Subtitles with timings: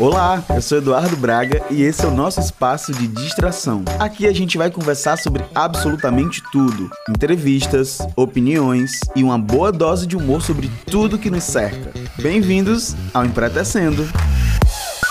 [0.00, 3.84] Olá, eu sou Eduardo Braga e esse é o nosso espaço de distração.
[3.98, 10.16] Aqui a gente vai conversar sobre absolutamente tudo: entrevistas, opiniões e uma boa dose de
[10.16, 11.92] humor sobre tudo que nos cerca.
[12.16, 14.08] Bem-vindos ao Empretecendo.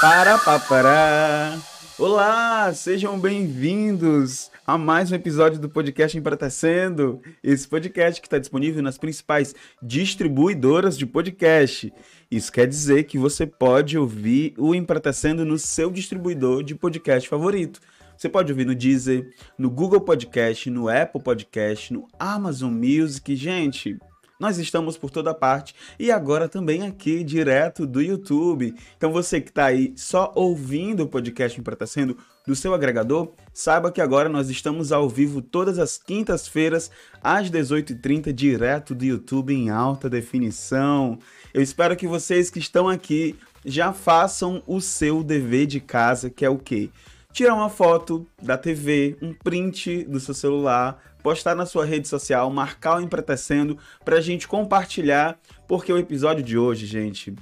[0.01, 1.55] Para papará.
[1.99, 7.19] Olá, sejam bem-vindos a mais um episódio do podcast Empretecendo.
[7.43, 11.91] Esse podcast que está disponível nas principais distribuidoras de podcast.
[12.29, 17.79] Isso quer dizer que você pode ouvir o Empretecendo no seu distribuidor de podcast favorito.
[18.15, 23.35] Você pode ouvir no Deezer, no Google Podcast, no Apple Podcast, no Amazon Music.
[23.35, 23.97] Gente,
[24.39, 28.73] nós estamos por toda parte e agora também aqui direto do YouTube.
[28.95, 32.17] Então você que está aí só ouvindo o podcast Empretecendo
[32.47, 36.89] do seu agregador, saiba que agora nós estamos ao vivo todas as quintas-feiras
[37.21, 41.19] às 18h30 direto do YouTube em alta definição.
[41.53, 46.45] Eu espero que vocês que estão aqui já façam o seu dever de casa, que
[46.45, 46.89] é o quê?
[47.31, 52.49] Tirar uma foto da TV, um print do seu celular, postar na sua rede social,
[52.49, 57.35] marcar o Empretecendo para a gente compartilhar, porque o episódio de hoje, gente,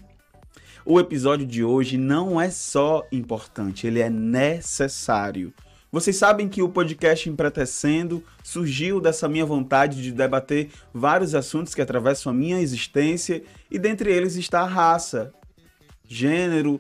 [0.86, 5.54] o episódio de hoje não é só importante, ele é necessário.
[5.92, 11.82] Vocês sabem que o podcast Empretecendo surgiu dessa minha vontade de debater vários assuntos que
[11.82, 13.42] atravessam a minha existência
[13.72, 15.34] e dentre eles está a raça,
[16.08, 16.80] gênero,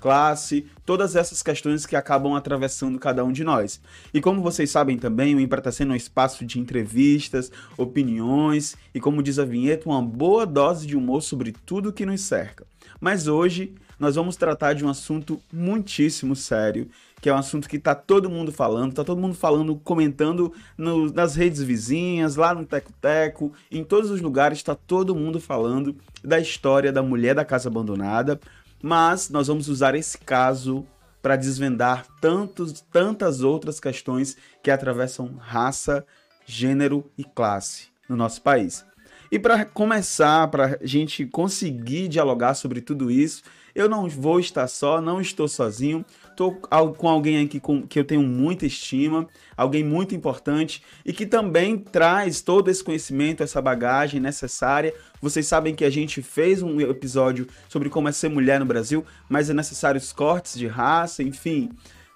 [0.00, 3.80] classe, todas essas questões que acabam atravessando cada um de nós.
[4.12, 9.22] E como vocês sabem também, o Empretecendo é um espaço de entrevistas, opiniões e, como
[9.22, 12.66] diz a vinheta, uma boa dose de humor sobre tudo que nos cerca.
[13.00, 16.88] Mas hoje nós vamos tratar de um assunto muitíssimo sério
[17.20, 21.12] que é um assunto que tá todo mundo falando, tá todo mundo falando, comentando no,
[21.12, 25.94] nas redes vizinhas, lá no Teco Teco, em todos os lugares está todo mundo falando
[26.24, 28.40] da história da mulher da casa abandonada,
[28.82, 30.86] mas nós vamos usar esse caso
[31.22, 36.04] para desvendar tantos, tantas outras questões que atravessam raça,
[36.46, 38.84] gênero e classe no nosso país.
[39.30, 43.42] E para começar, para a gente conseguir dialogar sobre tudo isso,
[43.74, 46.04] eu não vou estar só, não estou sozinho.
[46.30, 51.26] Estou com alguém aqui com, que eu tenho muita estima, alguém muito importante e que
[51.26, 54.94] também traz todo esse conhecimento, essa bagagem necessária.
[55.20, 59.04] Vocês sabem que a gente fez um episódio sobre como é ser mulher no Brasil,
[59.28, 61.70] mas é necessário os cortes de raça, enfim.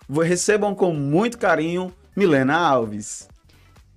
[0.08, 3.28] Recebam com muito carinho Milena Alves.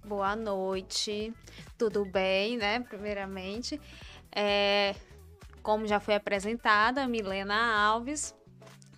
[0.03, 1.33] Boa noite,
[1.77, 2.79] tudo bem, né?
[2.79, 3.79] Primeiramente,
[4.33, 4.95] é,
[5.61, 8.33] como já foi apresentada, Milena Alves,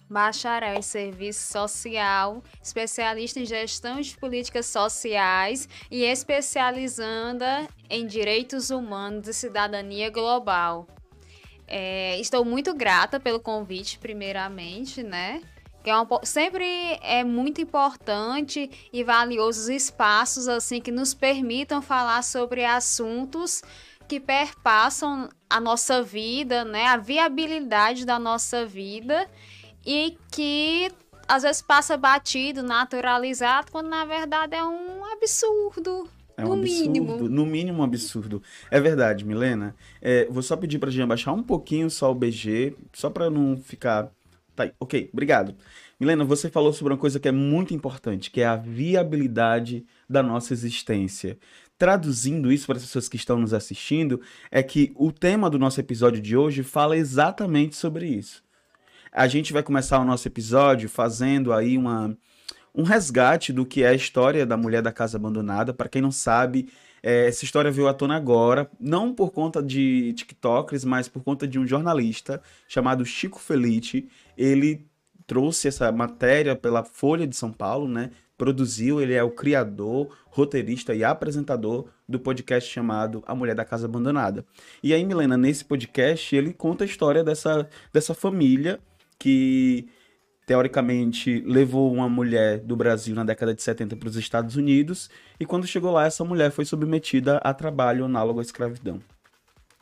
[0.10, 9.28] bacharel em serviço social, especialista em gestão de políticas sociais e especializanda em direitos humanos
[9.28, 10.88] e cidadania global.
[11.68, 15.42] É, estou muito grata pelo convite, primeiramente, né?
[15.84, 16.66] Que é uma, sempre
[17.04, 23.62] é muito importante e valiosos espaços assim que nos permitam falar sobre assuntos
[24.08, 26.88] que perpassam a nossa vida, né?
[26.88, 29.30] A viabilidade da nossa vida
[29.86, 30.92] e que
[31.28, 36.10] às vezes passa batido, naturalizado, quando na verdade é um absurdo.
[36.36, 37.30] É um no absurdo, mínimo.
[37.30, 38.42] No mínimo um absurdo.
[38.72, 39.76] É verdade, Milena.
[40.02, 43.58] É, vou só pedir pra gente baixar um pouquinho só o BG, só para não
[43.58, 44.10] ficar.
[44.56, 45.56] Tá, ok, obrigado.
[46.00, 50.24] Milena, você falou sobre uma coisa que é muito importante, que é a viabilidade da
[50.24, 51.38] nossa existência
[51.80, 54.20] traduzindo isso para as pessoas que estão nos assistindo,
[54.52, 58.44] é que o tema do nosso episódio de hoje fala exatamente sobre isso.
[59.12, 62.16] A gente vai começar o nosso episódio fazendo aí uma,
[62.76, 65.74] um resgate do que é a história da mulher da casa abandonada.
[65.74, 66.70] Para quem não sabe,
[67.02, 71.48] é, essa história veio à tona agora, não por conta de TikTokers, mas por conta
[71.48, 74.08] de um jornalista chamado Chico Felice.
[74.38, 74.86] Ele
[75.26, 78.12] trouxe essa matéria pela Folha de São Paulo, né?
[78.40, 83.86] produziu, ele é o criador, roteirista e apresentador do podcast chamado A Mulher da Casa
[83.86, 84.46] Abandonada.
[84.82, 88.80] E aí, Milena, nesse podcast, ele conta a história dessa, dessa família
[89.20, 89.88] que
[90.48, 95.08] teoricamente levou uma mulher do Brasil na década de 70 para os Estados Unidos,
[95.40, 99.00] e quando chegou lá, essa mulher foi submetida a trabalho análogo à escravidão.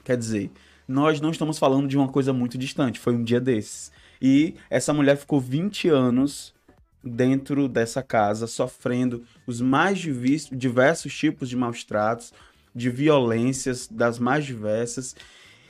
[0.03, 0.51] Quer dizer,
[0.85, 3.91] nós não estamos falando de uma coisa muito distante, foi um dia desses.
[4.21, 6.53] E essa mulher ficou 20 anos
[7.01, 12.33] dentro dessa casa, sofrendo os mais diversos tipos de maus tratos,
[12.75, 15.15] de violências das mais diversas.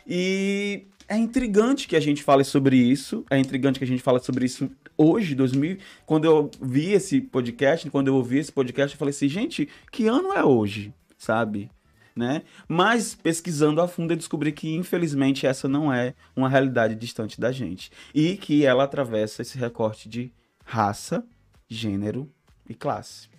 [0.07, 4.19] E é intrigante que a gente fale sobre isso, é intrigante que a gente fale
[4.19, 8.99] sobre isso hoje, 2000, quando eu vi esse podcast, quando eu ouvi esse podcast, eu
[8.99, 11.69] falei assim, gente, que ano é hoje, sabe?
[12.17, 12.41] né?
[12.67, 17.51] Mas pesquisando a fundo eu descobri que infelizmente essa não é uma realidade distante da
[17.51, 20.33] gente e que ela atravessa esse recorte de
[20.65, 21.23] raça,
[21.69, 22.29] gênero
[22.67, 23.29] e classe.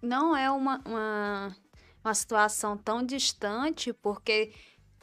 [0.00, 1.56] Não é uma, uma,
[2.04, 4.52] uma situação tão distante, porque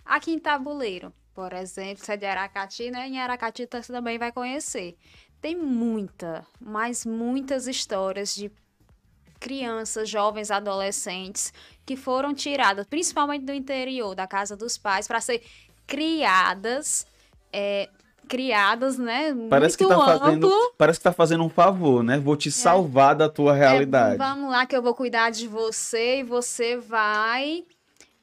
[0.06, 3.08] aqui em Tabuleiro, por exemplo, você é de Aracati, né?
[3.08, 4.98] Em Aracati você também vai conhecer.
[5.42, 8.52] Tem muita, mas muitas histórias de
[9.40, 11.52] crianças, jovens, adolescentes
[11.86, 15.44] que foram tiradas, principalmente do interior, da casa dos pais, para ser
[15.88, 17.08] criadas.
[17.52, 17.90] É,
[18.28, 19.36] criadas, né?
[19.50, 20.20] Parece que tá amplo.
[20.20, 22.18] fazendo, parece que tá fazendo um favor, né?
[22.18, 22.52] Vou te é.
[22.52, 24.16] salvar da tua é, realidade.
[24.16, 27.66] É, vamos lá que eu vou cuidar de você e você vai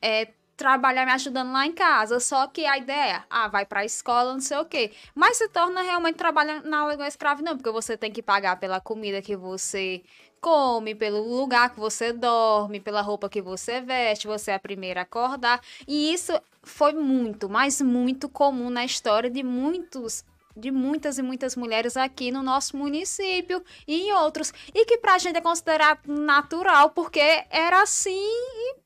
[0.00, 0.28] é,
[0.58, 2.20] trabalhar me ajudando lá em casa.
[2.20, 4.92] Só que a ideia é, ah, vai pra escola, não sei o quê.
[5.14, 9.36] Mas se torna realmente trabalhar na escravidão, porque você tem que pagar pela comida que
[9.36, 10.02] você
[10.40, 15.00] come, pelo lugar que você dorme, pela roupa que você veste, você é a primeira
[15.00, 15.60] a acordar.
[15.86, 16.32] E isso
[16.62, 20.24] foi muito, mas muito comum na história de muitos
[20.56, 24.52] de muitas e muitas mulheres aqui no nosso município e em outros.
[24.74, 28.76] E que pra gente é considerado natural, porque era assim e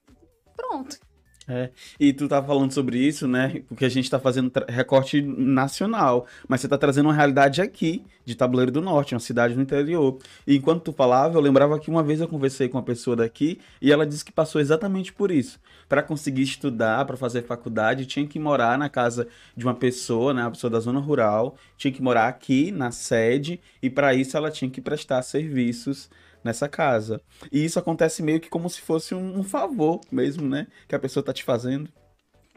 [0.54, 0.98] pronto.
[1.52, 1.68] É,
[2.00, 3.62] e tu tá falando sobre isso, né?
[3.68, 8.34] Porque a gente tá fazendo recorte nacional, mas você tá trazendo uma realidade aqui, de
[8.34, 10.16] Tabuleiro do Norte, uma cidade no interior.
[10.46, 13.60] E enquanto tu falava, eu lembrava que uma vez eu conversei com uma pessoa daqui
[13.82, 15.60] e ela disse que passou exatamente por isso.
[15.90, 20.42] Para conseguir estudar, para fazer faculdade, tinha que morar na casa de uma pessoa, né,
[20.42, 24.50] uma pessoa da zona rural, tinha que morar aqui na sede e para isso ela
[24.50, 26.08] tinha que prestar serviços
[26.44, 27.20] nessa casa.
[27.50, 30.66] E isso acontece meio que como se fosse um, um favor mesmo, né?
[30.88, 31.90] Que a pessoa tá te fazendo.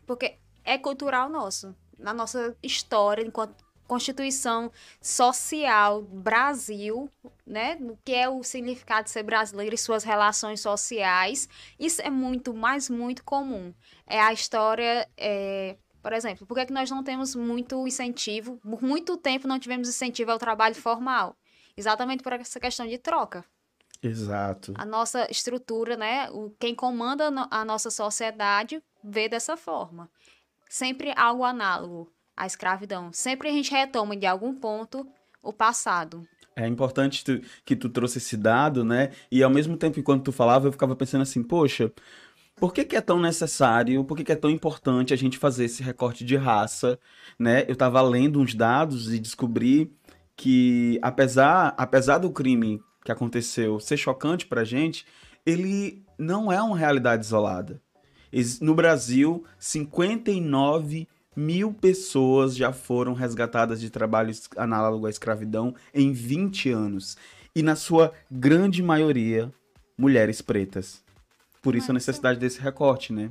[0.05, 1.75] Porque é cultural nosso.
[1.97, 7.09] Na nossa história, enquanto Constituição Social Brasil,
[7.45, 7.77] né?
[7.81, 11.47] O que é o significado de ser brasileiro e suas relações sociais.
[11.79, 13.73] Isso é muito, mais muito comum.
[14.07, 15.07] É a história.
[15.17, 15.77] É...
[16.01, 18.57] Por exemplo, por que, é que nós não temos muito incentivo?
[18.57, 21.35] Por muito tempo não tivemos incentivo ao trabalho formal.
[21.75, 23.43] Exatamente por essa questão de troca.
[24.07, 24.73] Exato.
[24.77, 26.29] A nossa estrutura, né?
[26.31, 30.09] O, quem comanda a nossa sociedade vê dessa forma.
[30.69, 33.11] Sempre algo análogo à escravidão.
[33.13, 35.07] Sempre a gente retoma de algum ponto
[35.41, 36.27] o passado.
[36.55, 39.11] É importante tu, que tu trouxe esse dado, né?
[39.29, 41.91] E ao mesmo tempo, enquanto tu falava, eu ficava pensando assim, poxa,
[42.55, 45.65] por que, que, é tão necessário, por que, que, é tão importante a gente fazer
[45.65, 46.97] esse recorte de raça,
[47.37, 47.63] né?
[47.67, 49.93] Eu estava lendo uns dados e descobri
[50.35, 55.05] que, apesar, apesar do crime que aconteceu ser chocante pra gente,
[55.45, 57.79] ele não é uma realidade isolada.
[58.59, 66.71] No Brasil, 59 mil pessoas já foram resgatadas de trabalhos análogo à escravidão em 20
[66.71, 67.15] anos.
[67.55, 69.53] E na sua grande maioria,
[69.97, 71.03] mulheres pretas.
[71.61, 73.29] Por isso a necessidade desse recorte, né?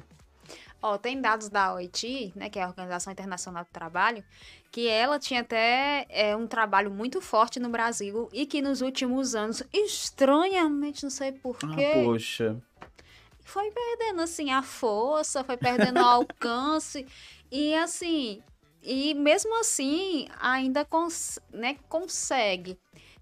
[0.87, 4.23] Ó, tem dados da OIT, né, que é a Organização Internacional do Trabalho,
[4.71, 9.35] que ela tinha até é, um trabalho muito forte no Brasil e que nos últimos
[9.35, 11.91] anos, estranhamente, não sei porquê.
[11.95, 12.63] Ah, poxa.
[13.43, 17.07] Foi perdendo, assim, a força, foi perdendo o alcance.
[17.51, 18.43] E, assim,
[18.83, 22.79] e mesmo assim, ainda cons né, consegue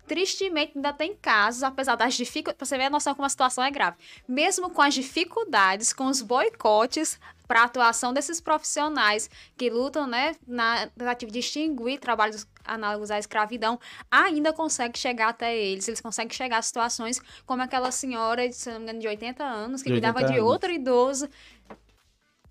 [0.07, 3.71] Tristemente, ainda tem casos, apesar das dificuldades, você ver a noção como a situação é
[3.71, 3.97] grave.
[4.29, 7.19] Mesmo com as dificuldades, com os boicotes
[7.53, 9.29] para a atuação desses profissionais
[9.59, 13.79] que lutam, né, na tentativa de extinguir trabalhos análogos à escravidão,
[14.11, 15.87] ainda consegue chegar até eles.
[15.87, 19.83] Eles conseguem chegar a situações como aquela senhora, se não me engano, de 80 anos,
[19.83, 21.29] que de cuidava de outro idoso.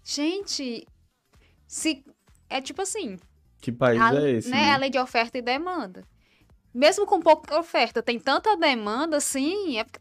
[0.03, 0.88] Gente,
[1.65, 2.05] se.
[2.48, 3.17] É tipo assim.
[3.60, 4.51] Que país a, é esse?
[4.51, 4.72] Né, né?
[4.74, 6.03] A lei de oferta e demanda
[6.74, 10.00] mesmo com pouca oferta, tem tanta demanda assim, é porque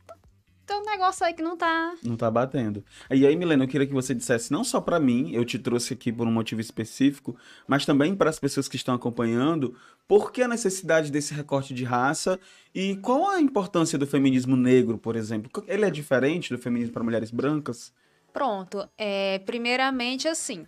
[0.70, 1.94] tem um negócio aí que não tá.
[2.00, 2.84] Não tá batendo.
[3.10, 5.94] E aí, Milena, eu queria que você dissesse, não só para mim, eu te trouxe
[5.94, 7.36] aqui por um motivo específico,
[7.66, 11.82] mas também para as pessoas que estão acompanhando, por que a necessidade desse recorte de
[11.82, 12.38] raça
[12.72, 15.50] e qual a importância do feminismo negro, por exemplo?
[15.66, 17.92] Ele é diferente do feminismo para mulheres brancas?
[18.32, 18.88] Pronto.
[18.96, 20.64] É, primeiramente, assim,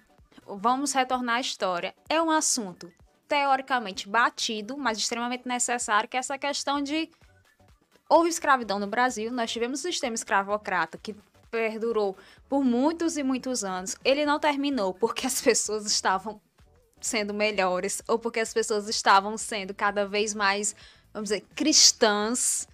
[0.49, 1.95] vamos retornar à história.
[2.09, 2.91] É um assunto
[3.29, 7.09] teoricamente batido, mas extremamente necessário, que é essa questão de
[8.09, 11.15] houve escravidão no Brasil, nós tivemos um sistema escravocrata que
[11.51, 12.17] perdurou
[12.49, 13.97] por muitos e muitos anos.
[14.05, 16.41] Ele não terminou porque as pessoas estavam
[17.01, 20.75] sendo melhores ou porque as pessoas estavam sendo cada vez mais,
[21.13, 22.67] vamos dizer, cristãs,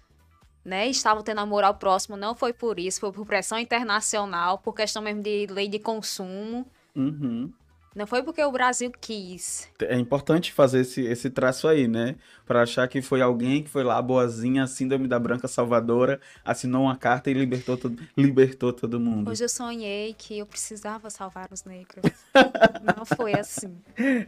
[0.63, 0.87] né?
[0.87, 2.15] Estavam tendo amor ao próximo.
[2.15, 6.65] Não foi por isso, foi por pressão internacional, por questão mesmo de lei de consumo.
[6.95, 7.51] Uhum.
[7.95, 9.67] Não foi porque o Brasil quis.
[9.81, 12.15] É importante fazer esse, esse traço aí, né?
[12.45, 16.95] Para achar que foi alguém que foi lá, boazinha, síndrome da branca salvadora, assinou uma
[16.95, 19.31] carta e libertou, todo, libertou todo mundo.
[19.31, 22.11] Hoje eu sonhei que eu precisava salvar os negros.
[22.95, 23.81] Não foi assim.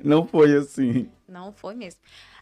[0.04, 1.10] Não foi assim.
[1.28, 2.02] Não foi mesmo.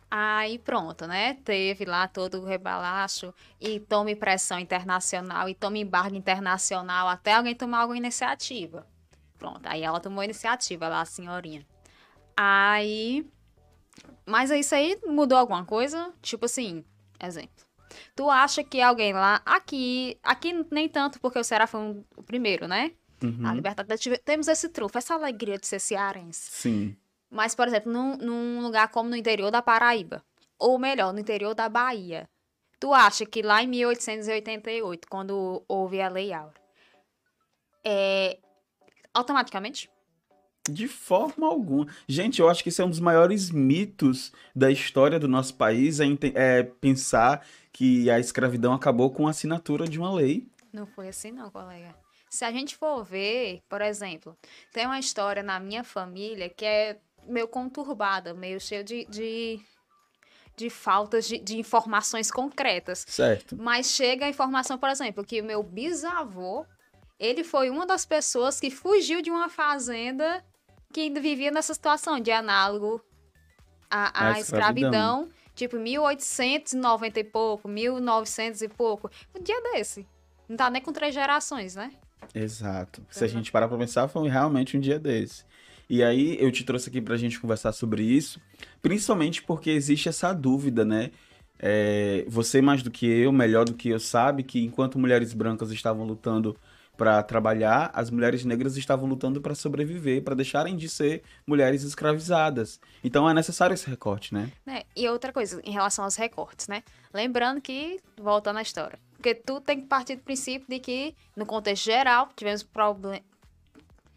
[0.09, 1.35] Aí pronto, né?
[1.43, 7.53] Teve lá todo o rebalaço e tome pressão internacional e tome embargo internacional até alguém
[7.53, 8.87] tomar alguma iniciativa.
[9.39, 11.65] Pronto, aí ela tomou iniciativa lá, a senhorinha.
[12.35, 13.25] Aí.
[14.25, 16.13] Mas isso aí mudou alguma coisa?
[16.21, 16.83] Tipo assim,
[17.19, 17.65] exemplo.
[18.15, 19.41] Tu acha que alguém lá.
[19.45, 20.19] Aqui.
[20.21, 22.91] Aqui nem tanto, porque o Ceará foi um, o primeiro, né?
[23.23, 23.47] Uhum.
[23.47, 24.01] A Libertadores.
[24.23, 26.51] Temos esse trunfo, essa alegria de ser cearense.
[26.51, 26.95] Sim.
[27.29, 30.23] Mas, por exemplo, num, num lugar como no interior da Paraíba,
[30.57, 32.27] ou melhor, no interior da Bahia,
[32.79, 36.59] tu acha que lá em 1888, quando houve a Lei Áurea,
[37.83, 38.39] é,
[39.13, 39.89] automaticamente?
[40.69, 41.87] De forma alguma.
[42.07, 45.99] Gente, eu acho que esse é um dos maiores mitos da história do nosso país,
[45.99, 50.47] é, é pensar que a escravidão acabou com a assinatura de uma lei.
[50.71, 51.95] Não foi assim não, colega.
[52.29, 54.37] Se a gente for ver, por exemplo,
[54.71, 59.59] tem uma história na minha família que é meio conturbada, meio cheio de, de,
[60.55, 63.05] de faltas de, de, informações concretas.
[63.07, 63.57] Certo.
[63.57, 66.65] Mas chega a informação, por exemplo, que o meu bisavô,
[67.19, 70.43] ele foi uma das pessoas que fugiu de uma fazenda
[70.91, 73.01] que ainda vivia nessa situação de análogo
[73.89, 74.89] à, à a escravidão.
[74.89, 75.29] escravidão.
[75.53, 79.11] Tipo, 1890 e pouco, 1900 e pouco.
[79.37, 80.07] Um dia desse.
[80.47, 81.91] Não tá nem com três gerações, né?
[82.33, 83.05] Exato.
[83.09, 85.43] Se a gente parar pra pensar, foi realmente um dia desse.
[85.89, 88.39] E aí eu te trouxe aqui para a gente conversar sobre isso,
[88.81, 91.11] principalmente porque existe essa dúvida, né?
[91.57, 95.71] É, você mais do que eu, melhor do que eu, sabe que enquanto mulheres brancas
[95.71, 96.55] estavam lutando
[96.99, 102.77] para trabalhar, as mulheres negras estavam lutando para sobreviver, para deixarem de ser mulheres escravizadas.
[103.01, 104.51] Então é necessário esse recorte, né?
[104.67, 106.83] É, e outra coisa, em relação aos recortes, né?
[107.13, 111.45] Lembrando que, voltando à história, porque tu tem que partir do princípio de que, no
[111.45, 113.21] contexto geral, tivemos problem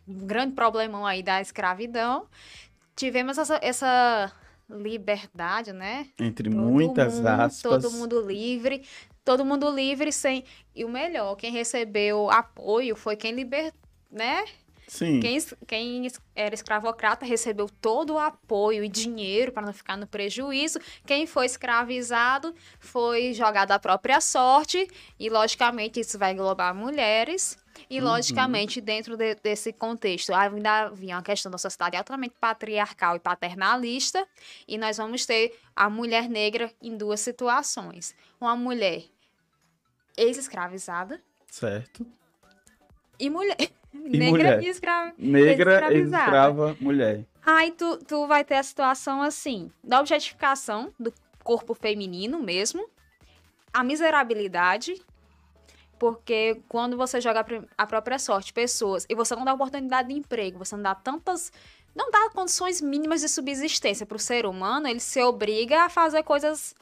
[0.08, 2.26] um grande problemão aí da escravidão.
[2.96, 4.32] Tivemos essa, essa
[4.68, 6.08] liberdade, né?
[6.18, 7.62] Entre todo muitas mundo, aspas.
[7.62, 8.82] Todo mundo livre,
[9.24, 10.44] todo mundo livre sem.
[10.74, 13.72] E o melhor, quem recebeu apoio foi quem liber,
[14.10, 14.44] né?
[14.86, 15.20] Sim.
[15.20, 20.78] Quem, quem era escravocrata recebeu todo o apoio e dinheiro para não ficar no prejuízo.
[21.06, 24.88] Quem foi escravizado foi jogado à própria sorte.
[25.18, 27.56] E, logicamente, isso vai englobar mulheres.
[27.88, 28.04] E, uhum.
[28.06, 34.26] logicamente, dentro de, desse contexto, ainda havia uma questão da sociedade altamente patriarcal e paternalista,
[34.68, 38.14] e nós vamos ter a mulher negra em duas situações.
[38.40, 39.04] Uma mulher
[40.16, 41.20] ex-escravizada.
[41.48, 42.06] Certo.
[43.18, 43.56] E mulher.
[43.92, 44.62] Negra mulher.
[44.62, 45.12] e escrava.
[45.18, 47.24] Negra, ex-escrava, mulher.
[47.44, 52.88] Aí tu, tu vai ter a situação assim, da objetificação do corpo feminino mesmo,
[53.72, 55.00] a miserabilidade
[56.02, 57.46] porque quando você joga
[57.78, 61.52] a própria sorte, pessoas, e você não dá oportunidade de emprego, você não dá tantas.
[61.94, 66.24] Não dá condições mínimas de subsistência para o ser humano, ele se obriga a fazer
[66.24, 66.74] coisas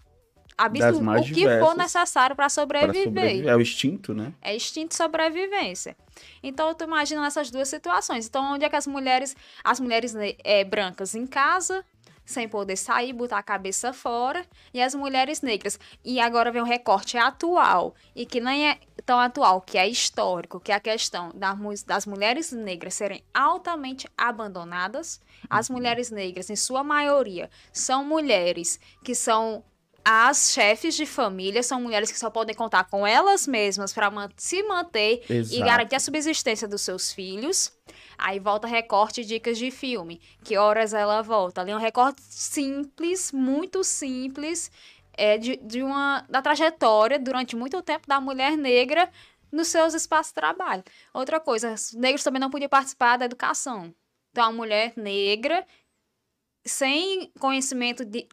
[0.64, 3.04] absurdas, o que for necessário para sobreviver.
[3.04, 3.48] sobreviver.
[3.48, 4.32] É o instinto, né?
[4.42, 5.96] É instinto de sobrevivência.
[6.42, 8.26] Então, tu imagina essas duas situações.
[8.26, 10.14] Então, onde é que as mulheres, as mulheres
[10.44, 11.84] é, brancas em casa,
[12.24, 15.78] sem poder sair, botar a cabeça fora, e as mulheres negras.
[16.04, 20.60] E agora vem um recorte atual, e que nem é tão atual, que é histórico,
[20.60, 25.20] que é a questão das, das mulheres negras serem altamente abandonadas.
[25.48, 25.76] As uhum.
[25.76, 29.64] mulheres negras, em sua maioria, são mulheres que são
[30.04, 34.28] as chefes de família são mulheres que só podem contar com elas mesmas para man
[34.36, 35.60] se manter Exato.
[35.60, 37.72] e garantir a subsistência dos seus filhos.
[38.16, 40.20] Aí volta recorte dicas de filme.
[40.44, 41.60] Que horas ela volta?
[41.60, 44.70] Ali é um recorte simples, muito simples,
[45.14, 49.10] é, de, de uma, da trajetória durante muito tempo da mulher negra
[49.50, 50.84] nos seus espaços de trabalho.
[51.12, 53.94] Outra coisa, os negros também não podiam participar da educação.
[54.30, 55.66] Então, a mulher negra,
[56.64, 58.28] sem conhecimento de,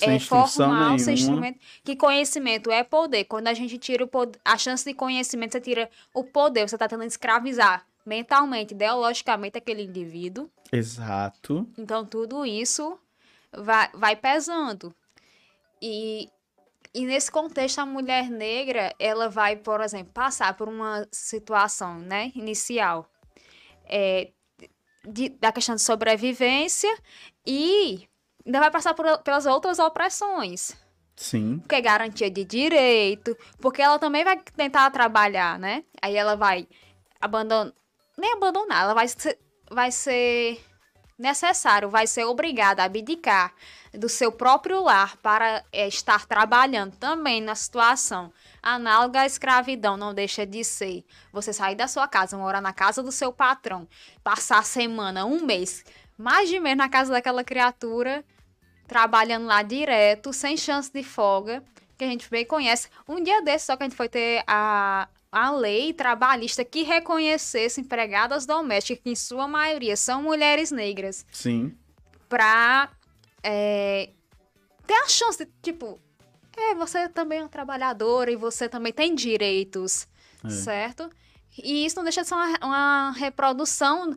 [0.00, 0.98] é, formal, nenhuma.
[0.98, 1.58] sem instrumento.
[1.84, 3.24] Que conhecimento é poder.
[3.24, 6.76] Quando a gente tira o poder, a chance de conhecimento, você tira o poder, você
[6.76, 10.50] está tentando escravizar mentalmente, ideologicamente aquele indivíduo.
[10.72, 11.66] Exato.
[11.78, 12.98] Então tudo isso
[13.52, 14.94] vai, vai pesando.
[15.80, 16.28] E,
[16.92, 22.32] e nesse contexto, a mulher negra, ela vai, por exemplo, passar por uma situação né,
[22.34, 23.10] inicial
[23.84, 24.30] é,
[25.04, 26.94] de, da questão de sobrevivência
[27.46, 28.08] e
[28.44, 30.76] ainda vai passar por, pelas outras opressões.
[31.16, 31.58] Sim.
[31.58, 35.84] Porque é garantia de direito, porque ela também vai tentar trabalhar, né?
[36.00, 36.66] Aí ela vai
[37.20, 37.74] abandonar,
[38.16, 39.38] nem abandonar, ela vai ser,
[39.70, 40.64] vai ser
[41.20, 43.52] necessário vai ser obrigado a abdicar
[43.92, 48.32] do seu próprio lar para é, estar trabalhando também na situação
[48.62, 53.02] análoga à escravidão, não deixa de ser você sair da sua casa, morar na casa
[53.02, 53.86] do seu patrão,
[54.24, 55.84] passar a semana, um mês,
[56.20, 58.22] mais de mês na casa daquela criatura,
[58.86, 61.64] trabalhando lá direto, sem chance de folga,
[61.96, 62.88] que a gente bem conhece.
[63.08, 67.80] Um dia desse só que a gente foi ter a, a lei trabalhista que reconhecesse
[67.80, 71.24] empregadas domésticas, que em sua maioria são mulheres negras.
[71.32, 71.74] Sim.
[72.28, 72.90] Pra
[73.42, 74.10] é,
[74.86, 75.98] ter a chance de, tipo,
[76.54, 80.06] é, você também é uma trabalhadora e você também tem direitos,
[80.44, 80.50] é.
[80.50, 81.08] certo?
[81.56, 84.14] E isso não deixa de ser uma, uma reprodução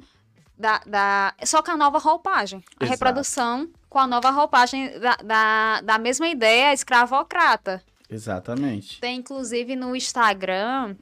[0.57, 1.33] da, da.
[1.45, 2.63] Só com a nova roupagem.
[2.79, 7.83] A reprodução com a nova roupagem da, da, da mesma ideia escravocrata.
[8.09, 8.99] Exatamente.
[8.99, 10.95] Tem, inclusive, no Instagram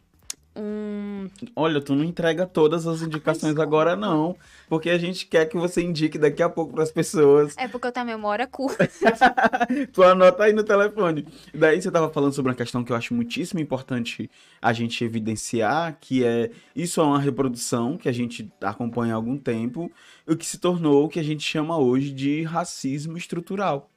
[0.55, 1.29] um.
[1.55, 4.35] Olha, tu não entrega todas as indicações Ai, agora, não.
[4.67, 7.55] Porque a gente quer que você indique daqui a pouco para as pessoas.
[7.57, 8.89] É porque eu tenho memória curta.
[9.93, 11.27] tu anota aí no telefone.
[11.53, 14.29] Daí você estava falando sobre uma questão que eu acho muitíssimo importante
[14.61, 19.37] a gente evidenciar, que é isso é uma reprodução que a gente acompanha há algum
[19.37, 19.91] tempo,
[20.27, 23.90] o que se tornou o que a gente chama hoje de racismo estrutural.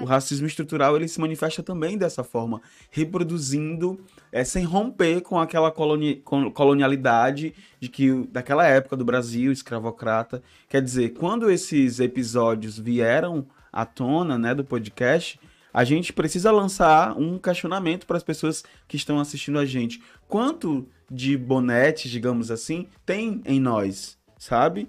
[0.00, 3.98] O racismo estrutural ele se manifesta também dessa forma, reproduzindo,
[4.30, 6.22] é, sem romper com aquela coloni
[6.54, 10.42] colonialidade de que daquela época do Brasil escravocrata.
[10.68, 15.40] Quer dizer, quando esses episódios vieram à tona, né, do podcast,
[15.72, 20.02] a gente precisa lançar um questionamento para as pessoas que estão assistindo a gente.
[20.28, 24.88] Quanto de bonetes, digamos assim, tem em nós, sabe?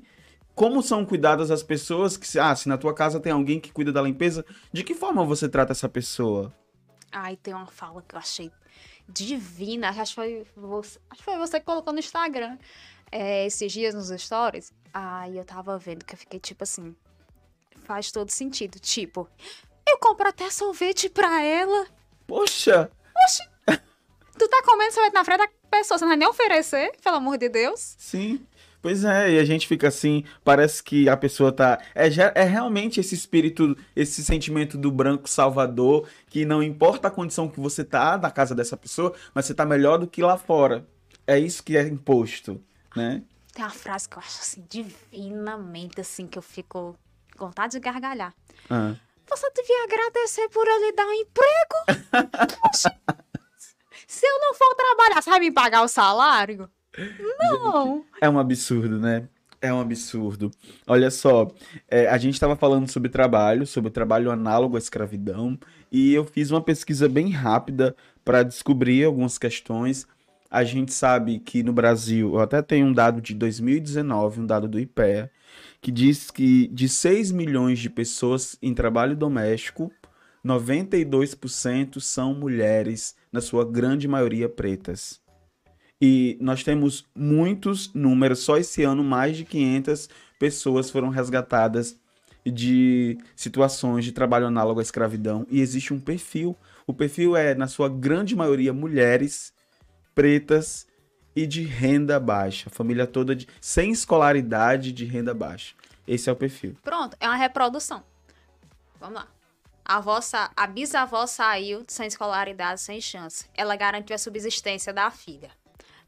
[0.55, 3.91] Como são cuidadas as pessoas que ah, se na tua casa tem alguém que cuida
[3.91, 6.53] da limpeza, de que forma você trata essa pessoa?
[7.11, 8.51] Ai, tem uma fala que eu achei
[9.07, 12.57] divina, acho que foi você, acho que foi você que colocou no Instagram
[13.11, 14.73] é, esses dias nos stories.
[14.93, 16.95] Aí eu tava vendo que eu fiquei tipo assim,
[17.83, 19.27] faz todo sentido, tipo,
[19.87, 21.87] eu compro até sorvete pra ela.
[22.27, 22.89] Poxa!
[23.25, 23.43] Oxi!
[24.37, 27.37] tu tá comendo sorvete na frente da pessoa, você não vai nem oferecer, pelo amor
[27.37, 27.95] de Deus?
[27.97, 28.45] Sim.
[28.81, 31.79] Pois é, e a gente fica assim, parece que a pessoa tá.
[31.93, 37.47] É, é realmente esse espírito, esse sentimento do branco salvador, que não importa a condição
[37.47, 40.87] que você tá na casa dessa pessoa, mas você tá melhor do que lá fora.
[41.27, 42.59] É isso que é imposto,
[42.95, 43.21] né?
[43.53, 46.95] Tem uma frase que eu acho assim, divinamente, assim, que eu fico
[47.37, 48.33] com vontade de gargalhar.
[48.67, 48.95] Ah.
[49.29, 51.75] Você devia agradecer por eu lhe dar um emprego.
[54.07, 56.69] Se eu não for trabalhar, você vai me pagar o salário?
[57.39, 58.03] Não!
[58.21, 59.27] É um absurdo, né?
[59.61, 60.49] É um absurdo.
[60.87, 61.47] Olha só,
[61.87, 65.57] é, a gente estava falando sobre trabalho, sobre trabalho análogo à escravidão,
[65.91, 70.07] e eu fiz uma pesquisa bem rápida para descobrir algumas questões.
[70.49, 74.67] A gente sabe que no Brasil, eu até tenho um dado de 2019, um dado
[74.67, 75.31] do IPEA,
[75.79, 79.91] que diz que de 6 milhões de pessoas em trabalho doméstico,
[80.43, 85.21] 92% são mulheres, na sua grande maioria pretas.
[86.01, 90.09] E nós temos muitos números, só esse ano mais de 500
[90.39, 91.95] pessoas foram resgatadas
[92.43, 96.57] de situações de trabalho análogo à escravidão e existe um perfil.
[96.87, 99.53] O perfil é, na sua grande maioria, mulheres
[100.15, 100.87] pretas
[101.35, 105.75] e de renda baixa, família toda de, sem escolaridade de renda baixa.
[106.07, 106.75] Esse é o perfil.
[106.83, 108.03] Pronto, é uma reprodução.
[108.99, 109.27] Vamos lá.
[109.85, 110.19] A, avó,
[110.55, 113.45] a bisavó saiu sem escolaridade, sem chance.
[113.53, 115.51] Ela garantiu a subsistência da filha.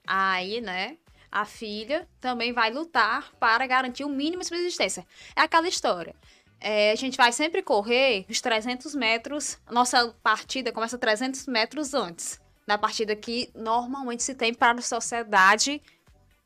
[0.05, 0.97] Aí, né,
[1.31, 5.05] a filha também vai lutar para garantir o mínimo de subsistência.
[5.35, 6.15] É aquela história.
[6.59, 9.57] É, a gente vai sempre correr os 300 metros.
[9.69, 15.81] Nossa partida começa 300 metros antes da partida que normalmente se tem para a sociedade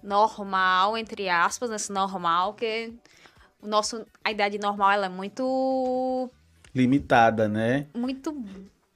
[0.01, 2.93] normal, entre aspas, nesse normal, que
[3.61, 6.29] o nosso, a idade normal ela é muito
[6.73, 7.87] limitada, né?
[7.95, 8.31] Muito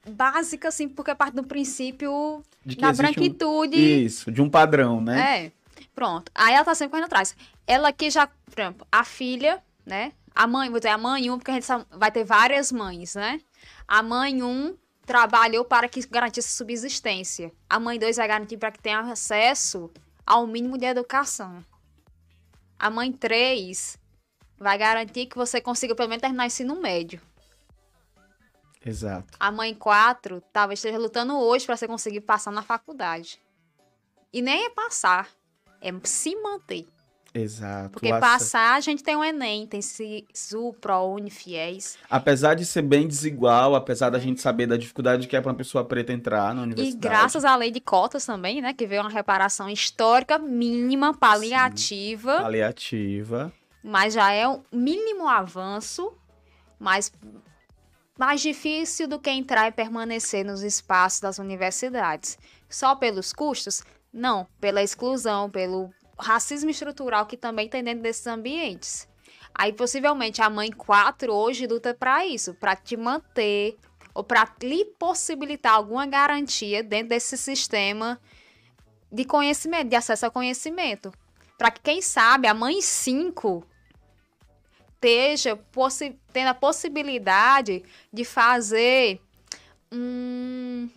[0.08, 2.42] básica, assim, porque parte do princípio
[2.78, 3.76] da branquitude.
[3.76, 5.46] Um, isso, de um padrão, né?
[5.46, 5.52] É.
[5.94, 6.30] Pronto.
[6.34, 7.36] Aí ela tá sempre correndo atrás.
[7.66, 10.12] Ela aqui já, por exemplo, a filha, né?
[10.34, 13.14] A mãe, vou dizer, a mãe 1, um, porque a gente vai ter várias mães,
[13.14, 13.40] né?
[13.86, 17.52] A mãe 1 um trabalhou para que garantisse subsistência.
[17.68, 19.90] A mãe 2 vai garantir para que tenha acesso
[20.26, 21.62] ao mínimo de educação.
[22.78, 23.98] A mãe 3
[24.58, 27.20] vai garantir que você consiga pelo menos terminar o ensino médio.
[28.84, 29.38] Exato.
[29.38, 33.40] A mãe 4 talvez esteja lutando hoje para você conseguir passar na faculdade.
[34.32, 35.28] E nem é passar,
[35.80, 36.86] é se manter.
[37.34, 37.90] Exato.
[37.90, 41.96] Porque passar, a gente tem o Enem, tem SISU, ProUni, FIES.
[42.10, 45.56] Apesar de ser bem desigual, apesar da gente saber da dificuldade que é para uma
[45.56, 46.96] pessoa preta entrar na universidade.
[46.96, 52.36] E graças à lei de cotas também, né, que veio uma reparação histórica mínima, paliativa.
[52.36, 53.52] Sim, paliativa.
[53.82, 56.12] mas já é um mínimo avanço,
[56.78, 57.10] mas
[58.22, 62.38] mais difícil do que entrar e permanecer nos espaços das universidades.
[62.70, 63.82] Só pelos custos?
[64.12, 69.08] Não, pela exclusão, pelo racismo estrutural que também tem dentro desses ambientes.
[69.52, 73.76] Aí possivelmente a mãe 4 hoje luta para isso, para te manter
[74.14, 78.20] ou para lhe possibilitar alguma garantia dentro desse sistema
[79.10, 81.12] de conhecimento, de acesso ao conhecimento.
[81.58, 83.66] Para que, quem sabe, a mãe 5
[84.94, 85.56] esteja
[86.32, 89.20] tendo a possibilidade de fazer
[89.92, 90.88] um.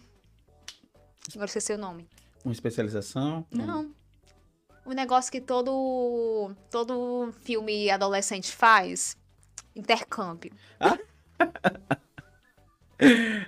[1.33, 2.07] Agora esqueci o nome.
[2.43, 3.45] Uma especialização?
[3.51, 3.91] Não.
[4.85, 9.17] O um negócio que todo, todo filme adolescente faz.
[9.75, 10.51] Intercâmbio.
[10.79, 10.97] Ah?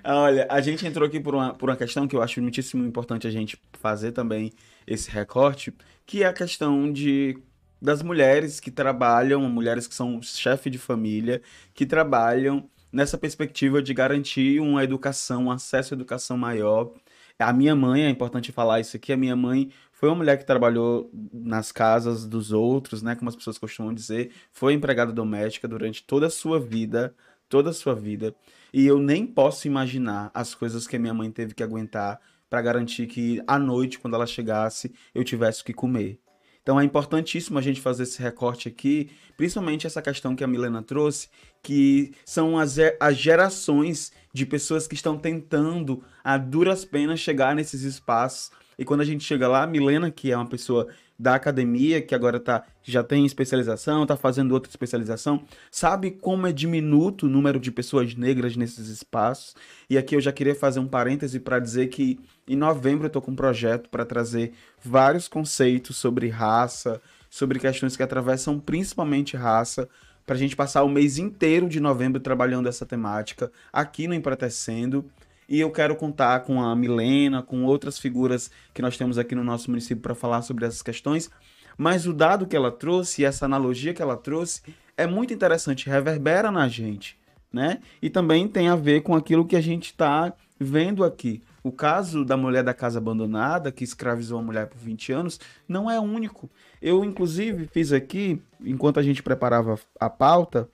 [0.04, 3.28] Olha, a gente entrou aqui por uma, por uma questão que eu acho muitíssimo importante
[3.28, 4.52] a gente fazer também
[4.86, 5.73] esse recorte,
[6.06, 7.38] que é a questão de
[7.82, 11.42] das mulheres que trabalham, mulheres que são chefe de família,
[11.74, 16.92] que trabalham nessa perspectiva de garantir uma educação, um acesso à educação maior.
[17.38, 20.46] A minha mãe, é importante falar isso aqui, a minha mãe foi uma mulher que
[20.46, 26.04] trabalhou nas casas dos outros, né, como as pessoas costumam dizer, foi empregada doméstica durante
[26.04, 27.16] toda a sua vida,
[27.50, 28.36] toda a sua vida.
[28.72, 32.62] E eu nem posso imaginar as coisas que a minha mãe teve que aguentar para
[32.62, 36.20] garantir que à noite, quando ela chegasse, eu tivesse o que comer.
[36.67, 40.84] Então é importantíssimo a gente fazer esse recorte aqui, principalmente essa questão que a Milena
[40.84, 41.30] trouxe,
[41.63, 47.84] que são as, as gerações de pessoas que estão tentando, a duras penas, chegar nesses
[47.84, 48.51] espaços.
[48.78, 50.88] E quando a gente chega lá, a Milena, que é uma pessoa
[51.20, 56.52] da academia, que agora tá, já tem especialização, está fazendo outra especialização, sabe como é
[56.52, 59.56] diminuto o número de pessoas negras nesses espaços.
[59.90, 63.22] E aqui eu já queria fazer um parêntese para dizer que em novembro eu estou
[63.22, 69.90] com um projeto para trazer vários conceitos sobre raça, sobre questões que atravessam principalmente raça,
[70.28, 75.06] para a gente passar o mês inteiro de novembro trabalhando essa temática aqui no Empretecendo.
[75.48, 79.44] E eu quero contar com a Milena, com outras figuras que nós temos aqui no
[79.44, 81.30] nosso município para falar sobre essas questões.
[81.78, 84.62] Mas o dado que ela trouxe, essa analogia que ela trouxe,
[84.98, 87.18] é muito interessante, reverbera na gente,
[87.54, 87.80] né?
[88.02, 91.42] E também tem a ver com aquilo que a gente está vendo aqui.
[91.64, 95.90] O caso da mulher da casa abandonada, que escravizou a mulher por 20 anos, não
[95.90, 96.50] é único.
[96.82, 100.70] Eu, inclusive, fiz aqui, enquanto a gente preparava a pauta,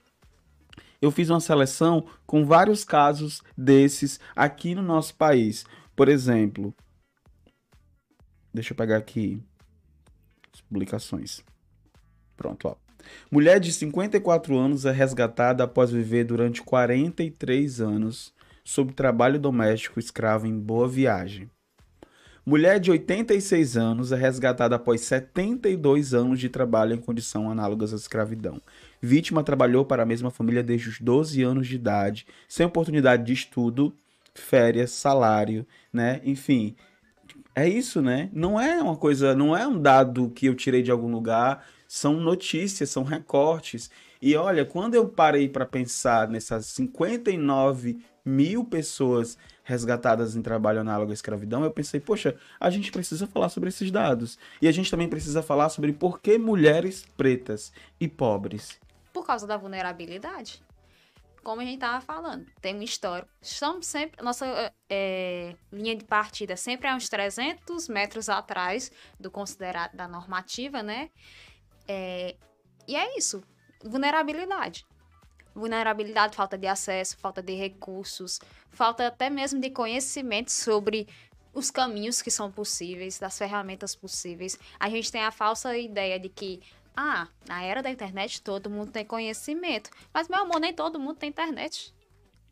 [1.04, 5.66] eu fiz uma seleção com vários casos desses aqui no nosso país.
[5.94, 6.74] Por exemplo,
[8.52, 9.42] deixa eu pegar aqui
[10.52, 11.44] as publicações.
[12.34, 12.76] Pronto, ó.
[13.30, 18.32] Mulher de 54 anos é resgatada após viver durante 43 anos
[18.64, 21.50] sob trabalho doméstico escravo em Boa Viagem.
[22.46, 27.96] Mulher de 86 anos é resgatada após 72 anos de trabalho em condição análogas à
[27.96, 28.60] escravidão.
[29.00, 33.32] Vítima trabalhou para a mesma família desde os 12 anos de idade, sem oportunidade de
[33.32, 33.94] estudo,
[34.34, 36.20] férias, salário, né?
[36.22, 36.76] Enfim,
[37.54, 38.28] é isso, né?
[38.30, 42.20] Não é uma coisa, não é um dado que eu tirei de algum lugar, são
[42.20, 43.90] notícias, são recortes.
[44.20, 51.10] E olha, quando eu parei para pensar nessas 59 mil pessoas resgatadas em trabalho análogo
[51.10, 54.38] à escravidão, eu pensei, poxa, a gente precisa falar sobre esses dados.
[54.60, 58.78] E a gente também precisa falar sobre por que mulheres pretas e pobres.
[59.12, 60.62] Por causa da vulnerabilidade.
[61.42, 63.26] Como a gente estava falando, tem uma história.
[63.40, 64.22] Estamos sempre.
[64.22, 70.82] Nossa é, linha de partida sempre é uns 300 metros atrás do considerado da normativa,
[70.82, 71.10] né?
[71.86, 72.36] É,
[72.88, 73.42] e é isso.
[73.82, 74.86] Vulnerabilidade
[75.54, 78.40] vulnerabilidade, falta de acesso, falta de recursos,
[78.70, 81.06] falta até mesmo de conhecimento sobre
[81.52, 84.58] os caminhos que são possíveis, das ferramentas possíveis.
[84.78, 86.60] A gente tem a falsa ideia de que,
[86.96, 89.90] ah, na era da internet todo mundo tem conhecimento.
[90.12, 91.94] Mas, meu amor, nem todo mundo tem internet.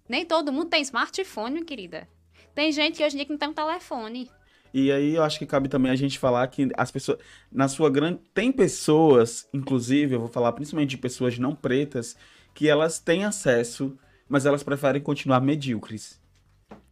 [0.09, 2.09] Nem todo mundo tem smartphone, querida.
[2.55, 4.31] Tem gente que hoje em dia que não tem um telefone.
[4.75, 7.19] E aí eu acho que cabe também a gente falar que as pessoas,
[7.51, 12.17] na sua grande, tem pessoas, inclusive, eu vou falar principalmente de pessoas não pretas,
[12.55, 13.97] que elas têm acesso,
[14.29, 16.21] mas elas preferem continuar medíocres.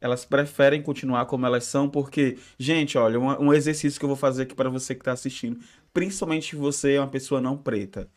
[0.00, 4.16] Elas preferem continuar como elas são, porque, gente, olha, um, um exercício que eu vou
[4.16, 5.60] fazer aqui para você que está assistindo,
[5.92, 8.08] principalmente você é uma pessoa não preta.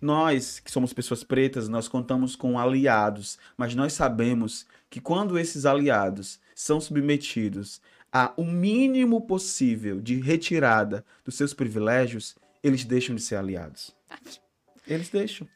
[0.00, 5.66] Nós, que somos pessoas pretas, nós contamos com aliados, mas nós sabemos que quando esses
[5.66, 7.80] aliados são submetidos
[8.12, 13.94] a o um mínimo possível de retirada dos seus privilégios, eles deixam de ser aliados.
[14.86, 15.46] Eles deixam.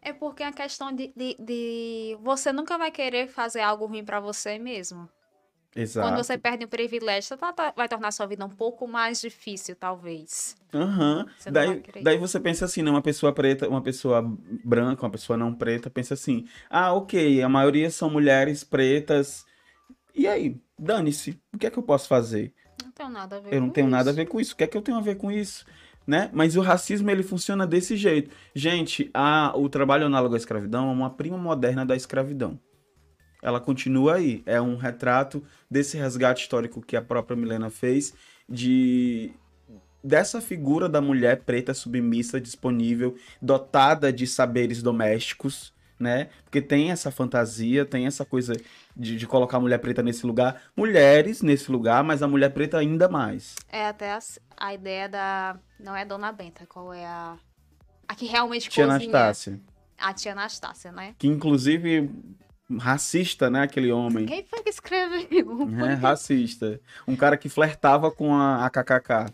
[0.00, 4.20] É porque a questão de, de, de, você nunca vai querer fazer algo ruim para
[4.20, 5.08] você mesmo.
[5.74, 6.08] Exato.
[6.08, 9.76] Quando você perde um privilégio, tá- tá- vai tornar sua vida um pouco mais difícil,
[9.76, 10.56] talvez.
[10.72, 11.26] Aham.
[11.38, 12.90] Você não vai Daí, daí você pensa assim, né?
[12.90, 14.22] Uma pessoa preta, uma pessoa
[14.64, 19.44] branca, uma pessoa não preta, pensa assim: ah, ok, a maioria são mulheres pretas.
[20.14, 20.60] E aí?
[20.78, 21.40] Dane-se.
[21.52, 22.52] O que é que eu posso fazer?
[22.82, 24.16] Não tenho nada a ver Eu não com tenho nada a isso.
[24.16, 24.54] ver com isso.
[24.54, 25.64] O que é que eu tenho a ver com isso?
[26.08, 26.30] Né?
[26.32, 28.30] Mas o racismo ele funciona desse jeito.
[28.54, 32.58] Gente, a, o trabalho análogo à escravidão é uma prima moderna da escravidão.
[33.42, 34.42] Ela continua aí.
[34.46, 38.14] É um retrato desse resgate histórico que a própria Milena fez
[38.48, 39.32] de
[40.02, 46.28] dessa figura da mulher preta submissa, disponível, dotada de saberes domésticos, né?
[46.44, 48.54] Porque tem essa fantasia, tem essa coisa
[48.96, 52.78] de, de colocar a mulher preta nesse lugar, mulheres nesse lugar, mas a mulher preta
[52.78, 53.54] ainda mais.
[53.68, 54.18] É até a,
[54.56, 55.58] a ideia da.
[55.78, 57.36] Não é Dona Benta, qual é a.
[58.06, 59.10] A que realmente Tia cozinha.
[59.10, 59.60] Anastácia,
[59.98, 61.14] A tia Anastácia, né?
[61.18, 62.10] que inclusive
[62.76, 64.26] racista, né, aquele homem.
[64.26, 65.68] Quem foi que escreveu?
[65.86, 66.80] É, racista.
[67.06, 69.32] Um cara que flertava com a, a KKK.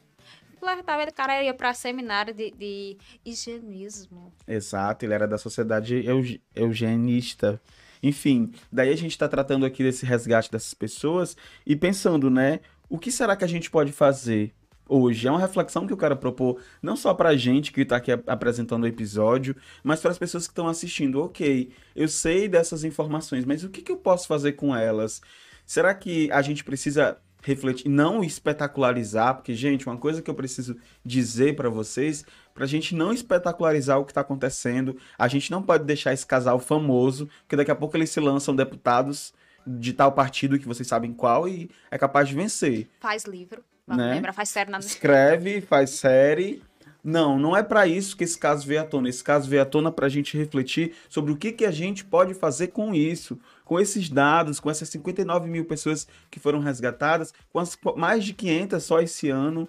[0.64, 4.32] Flertava, o cara ia pra seminário de, de higienismo.
[4.48, 7.60] Exato, ele era da sociedade euge- eugenista.
[8.02, 12.60] Enfim, daí a gente está tratando aqui desse resgate dessas pessoas e pensando, né?
[12.88, 14.54] O que será que a gente pode fazer
[14.88, 15.26] hoje?
[15.26, 18.28] É uma reflexão que eu quero propor, não só pra gente que está aqui ap-
[18.28, 21.22] apresentando o episódio, mas para as pessoas que estão assistindo.
[21.22, 25.20] Ok, eu sei dessas informações, mas o que, que eu posso fazer com elas?
[25.66, 30.76] Será que a gente precisa refletir, não espetacularizar, porque, gente, uma coisa que eu preciso
[31.04, 35.84] dizer para vocês, pra gente não espetacularizar o que tá acontecendo, a gente não pode
[35.84, 39.34] deixar esse casal famoso, porque daqui a pouco eles se lançam deputados
[39.66, 42.88] de tal partido que vocês sabem qual e é capaz de vencer.
[42.98, 43.62] Faz livro.
[43.86, 44.14] Né?
[44.14, 44.78] lembrar, faz série na.
[44.78, 46.62] Escreve, faz série.
[47.04, 49.10] Não, não é para isso que esse caso veio à tona.
[49.10, 52.02] Esse caso veio à tona para a gente refletir sobre o que, que a gente
[52.02, 57.32] pode fazer com isso, com esses dados, com essas 59 mil pessoas que foram resgatadas,
[57.52, 59.68] com as mais de 500 só esse ano.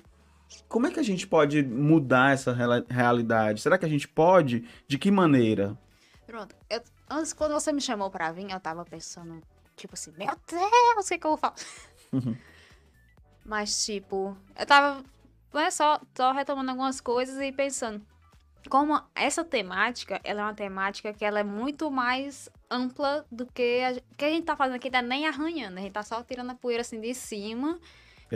[0.67, 2.53] Como é que a gente pode mudar essa
[2.89, 3.61] realidade?
[3.61, 4.67] Será que a gente pode?
[4.87, 5.77] De que maneira?
[6.27, 6.55] Pronto.
[6.69, 9.41] Eu, antes, quando você me chamou pra vir, eu tava pensando,
[9.75, 11.55] tipo assim, meu Deus, o que, que eu vou falar?
[13.45, 15.03] Mas, tipo, eu tava
[15.53, 18.05] né, só, só retomando algumas coisas e pensando.
[18.69, 23.81] Como essa temática, ela é uma temática que ela é muito mais ampla do que
[23.81, 26.51] a, que a gente tá fazendo aqui, é nem arranhando, a gente tá só tirando
[26.51, 27.79] a poeira assim de cima,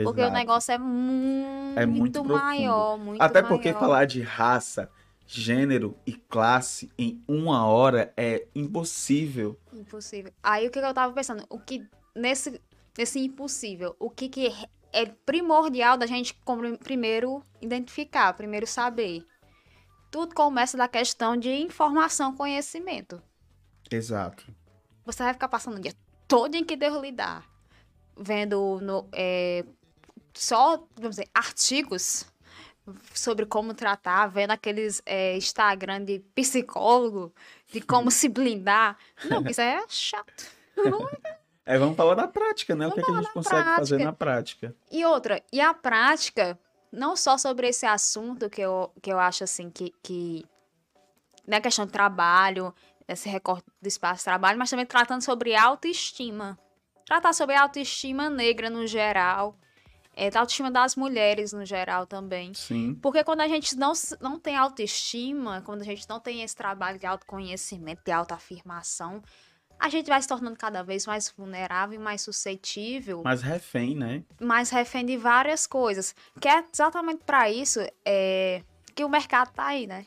[0.02, 0.32] porque o Exato.
[0.32, 3.80] negócio é muito, É muito maior, muito Até porque maior.
[3.80, 4.90] falar de raça,
[5.26, 9.58] gênero e classe em uma hora é impossível.
[9.72, 10.32] Impossível.
[10.42, 11.44] Aí o que eu tava pensando?
[11.48, 12.60] O que nesse,
[12.96, 14.52] nesse impossível, o que, que
[14.92, 16.34] é primordial da gente
[16.82, 19.24] primeiro identificar, primeiro saber?
[20.10, 23.22] Tudo começa da questão de informação, conhecimento.
[23.90, 24.44] Exato.
[25.04, 25.94] Você vai ficar passando o dia
[26.28, 27.42] todo em que Deus lhe dá,
[28.16, 29.64] vendo no, é,
[30.32, 32.26] só, vamos dizer, artigos
[33.14, 37.32] sobre como tratar, vendo aqueles é, Instagram de psicólogo,
[37.72, 38.96] de como se blindar.
[39.28, 40.44] Não, isso é chato.
[41.66, 42.86] É, vamos falar da prática, né?
[42.86, 44.04] O Vamos que, é que a gente consegue fazer prática.
[44.04, 44.76] na prática.
[44.90, 46.58] E outra, e a prática,
[46.90, 50.44] não só sobre esse assunto que eu, que eu acho assim que, que
[51.46, 52.74] na questão de trabalho,
[53.12, 56.58] esse recorte do espaço de trabalho, mas também tratando sobre autoestima.
[57.06, 59.58] Tratar sobre autoestima negra no geral,
[60.14, 62.52] é, a autoestima das mulheres no geral também.
[62.54, 62.94] Sim.
[63.00, 66.98] Porque quando a gente não, não tem autoestima, quando a gente não tem esse trabalho
[66.98, 69.22] de autoconhecimento, de autoafirmação,
[69.78, 74.22] a gente vai se tornando cada vez mais vulnerável e mais suscetível Mas refém, né?
[74.38, 76.14] mais refém de várias coisas.
[76.38, 78.62] Que é exatamente para isso é,
[78.94, 80.04] que o mercado tá aí, né?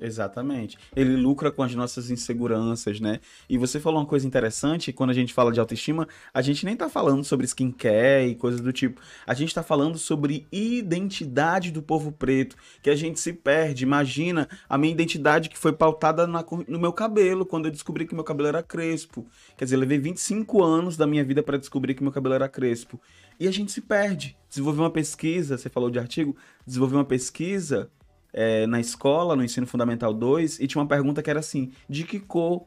[0.00, 0.78] Exatamente.
[0.96, 3.20] Ele lucra com as nossas inseguranças, né?
[3.48, 6.74] E você falou uma coisa interessante, quando a gente fala de autoestima, a gente nem
[6.74, 9.00] tá falando sobre skincare e coisas do tipo.
[9.26, 13.84] A gente tá falando sobre identidade do povo preto, que a gente se perde.
[13.84, 18.14] Imagina a minha identidade que foi pautada na no meu cabelo, quando eu descobri que
[18.14, 19.26] meu cabelo era crespo.
[19.56, 22.98] Quer dizer, levei 25 anos da minha vida para descobrir que meu cabelo era crespo.
[23.38, 24.36] E a gente se perde.
[24.48, 26.34] Desenvolver uma pesquisa, você falou de artigo,
[26.66, 27.90] desenvolver uma pesquisa
[28.32, 32.04] é, na escola, no ensino fundamental 2, e tinha uma pergunta que era assim: de
[32.04, 32.66] que cor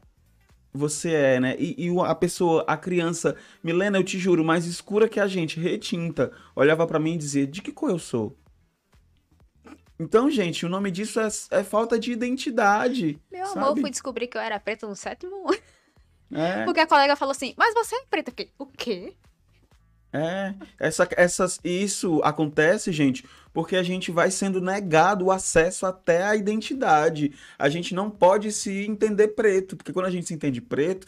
[0.74, 1.56] você é, né?
[1.60, 5.60] E, e a pessoa, a criança, Milena, eu te juro, mais escura que a gente,
[5.60, 8.38] retinta, olhava pra mim e dizia: de que cor eu sou?
[10.00, 13.22] Então, gente, o nome disso é, é falta de identidade.
[13.32, 13.60] Meu sabe?
[13.60, 15.58] amor, fui descobrir que eu era preta no sétimo ano.
[16.32, 16.66] É.
[16.66, 18.32] Porque a colega falou assim, mas você é preta.
[18.32, 19.14] Eu fiquei, o quê?
[20.14, 26.24] É, essa, essas, isso acontece, gente, porque a gente vai sendo negado o acesso até
[26.24, 27.34] à identidade.
[27.58, 31.08] A gente não pode se entender preto, porque quando a gente se entende preto,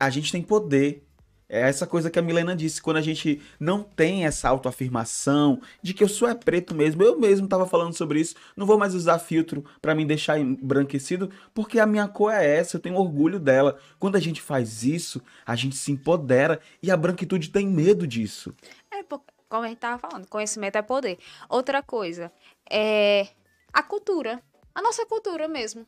[0.00, 1.04] a gente tem poder.
[1.48, 5.94] É essa coisa que a Milena disse, quando a gente não tem essa autoafirmação de
[5.94, 8.94] que eu sou é preto mesmo, eu mesmo estava falando sobre isso, não vou mais
[8.94, 13.40] usar filtro para me deixar embranquecido, porque a minha cor é essa, eu tenho orgulho
[13.40, 13.78] dela.
[13.98, 18.54] Quando a gente faz isso, a gente se empodera e a branquitude tem medo disso.
[18.92, 19.02] É,
[19.48, 21.18] como a gente tava falando, conhecimento é poder.
[21.48, 22.30] Outra coisa,
[22.70, 23.28] é
[23.72, 24.42] a cultura,
[24.74, 25.86] a nossa cultura mesmo.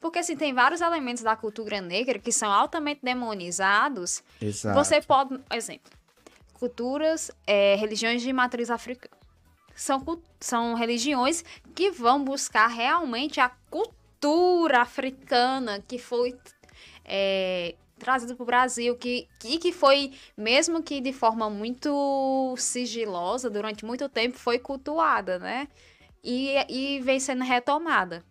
[0.00, 4.22] Porque, assim, tem vários elementos da cultura negra que são altamente demonizados.
[4.40, 4.78] Exato.
[4.78, 5.90] Você pode, exemplo,
[6.54, 9.16] culturas, é, religiões de matriz africana.
[9.74, 10.04] São,
[10.38, 16.36] são religiões que vão buscar realmente a cultura africana que foi
[17.04, 23.48] é, trazida para o Brasil, que, que, que foi, mesmo que de forma muito sigilosa,
[23.48, 25.68] durante muito tempo, foi cultuada, né?
[26.22, 28.24] E, e vem sendo retomada.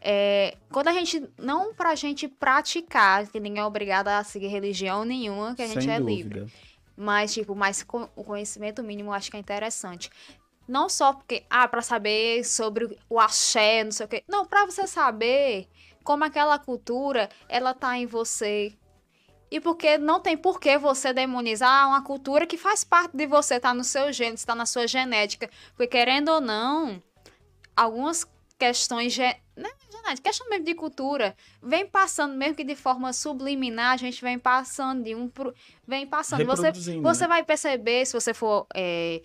[0.00, 1.28] É, quando a gente.
[1.36, 5.84] Não pra gente praticar, que ninguém é obrigado a seguir religião nenhuma, que a gente
[5.84, 6.40] Sem é dúvida.
[6.40, 6.52] livre.
[6.96, 10.10] Mas, tipo, mas com, o conhecimento mínimo eu acho que é interessante.
[10.66, 14.24] Não só porque, ah, pra saber sobre o axé, não sei o quê.
[14.28, 15.66] Não, pra você saber
[16.04, 18.74] como aquela cultura, ela tá em você.
[19.50, 23.58] E porque não tem por que você demonizar uma cultura que faz parte de você,
[23.58, 25.48] tá no seu gênero, está na sua genética.
[25.70, 27.02] Porque, querendo ou não,
[27.74, 28.26] algumas
[28.58, 29.70] questões né,
[30.22, 35.04] questão mesmo de cultura, vem passando, mesmo que de forma subliminar, a gente vem passando
[35.04, 35.54] de um pro...
[35.86, 36.44] vem passando.
[36.44, 37.28] Você, você né?
[37.28, 39.22] vai perceber, se você for é,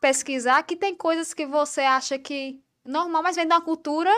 [0.00, 4.12] pesquisar, que tem coisas que você acha que normal, mas vem da cultura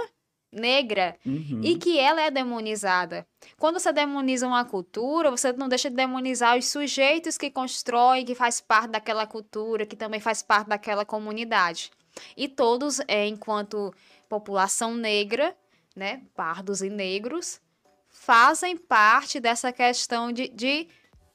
[0.53, 1.61] negra Uhum.
[1.63, 3.27] e que ela é demonizada.
[3.57, 8.35] Quando você demoniza uma cultura, você não deixa de demonizar os sujeitos que constroem, que
[8.35, 11.91] faz parte daquela cultura, que também faz parte daquela comunidade.
[12.37, 13.95] E todos, é, enquanto
[14.29, 15.57] população negra,
[15.95, 17.61] né, pardos e negros,
[18.09, 20.89] fazem parte dessa questão de, de,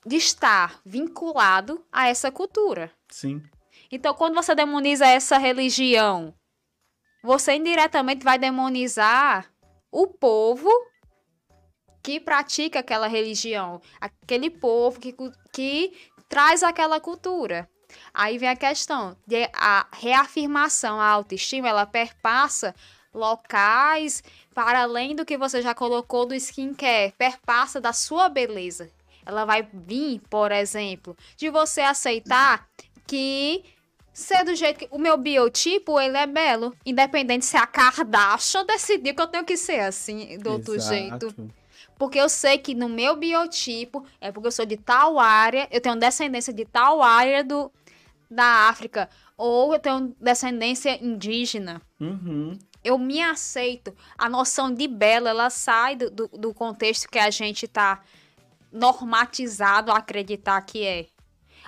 [0.06, 2.92] de estar vinculado a essa cultura.
[3.10, 3.42] Sim.
[3.92, 6.34] Então, quando você demoniza essa religião,
[7.24, 9.52] você indiretamente vai demonizar
[9.92, 10.70] o povo
[12.04, 15.16] que pratica aquela religião, aquele povo que,
[15.52, 15.94] que
[16.30, 17.70] traz aquela cultura.
[18.14, 22.74] Aí vem a questão de a reafirmação, a autoestima, ela perpassa
[23.14, 28.90] locais para além do que você já colocou do skincare, perpassa da sua beleza.
[29.26, 32.68] Ela vai vir, por exemplo, de você aceitar
[33.08, 33.64] que
[34.14, 39.14] ser do jeito que o meu biotipo ele é belo, independente se a Kardashian decidir
[39.14, 40.96] que eu tenho que ser assim do outro Exato.
[40.96, 41.54] jeito.
[41.98, 45.82] Porque eu sei que no meu biotipo, é porque eu sou de tal área, eu
[45.82, 47.72] tenho descendência de tal área do,
[48.30, 51.82] da África, ou eu tenho descendência indígena.
[52.00, 52.58] Uhum.
[52.84, 53.96] Eu me aceito.
[54.18, 58.02] A noção de belo, ela sai do, do, do contexto que a gente tá
[58.72, 61.08] normatizado a acreditar que é.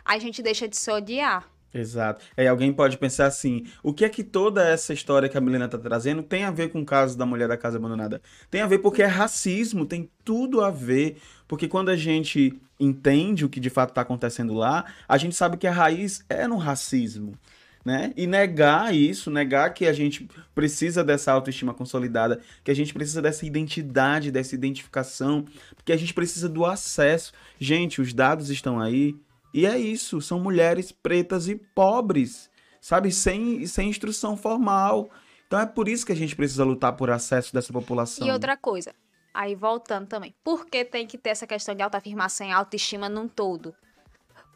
[0.03, 1.49] A gente deixa de se odiar.
[1.73, 2.23] Exato.
[2.35, 5.67] Aí alguém pode pensar assim: o que é que toda essa história que a Milena
[5.67, 8.21] tá trazendo tem a ver com o caso da mulher da casa abandonada?
[8.49, 11.17] Tem a ver porque é racismo, tem tudo a ver.
[11.47, 15.57] Porque quando a gente entende o que de fato está acontecendo lá, a gente sabe
[15.57, 17.37] que a raiz é no racismo.
[17.85, 18.11] Né?
[18.17, 23.21] E negar isso, negar que a gente precisa dessa autoestima consolidada, que a gente precisa
[23.21, 27.31] dessa identidade, dessa identificação, porque a gente precisa do acesso.
[27.57, 29.15] Gente, os dados estão aí,
[29.53, 32.49] e é isso, são mulheres pretas e pobres,
[32.81, 33.11] sabe?
[33.11, 35.09] Sem, sem instrução formal.
[35.45, 38.27] Então é por isso que a gente precisa lutar por acesso dessa população.
[38.27, 38.93] E outra coisa,
[39.33, 43.27] aí voltando também, por que tem que ter essa questão de autoafirmação e autoestima num
[43.27, 43.73] todo?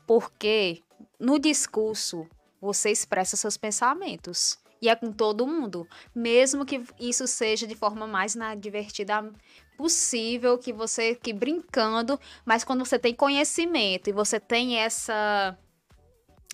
[0.06, 0.82] Porque
[1.20, 2.28] no discurso
[2.60, 4.60] você expressa seus pensamentos.
[4.82, 5.88] E é com todo mundo.
[6.14, 9.32] Mesmo que isso seja de forma mais na divertida
[9.78, 15.58] possível, que você que brincando, mas quando você tem conhecimento e você tem essa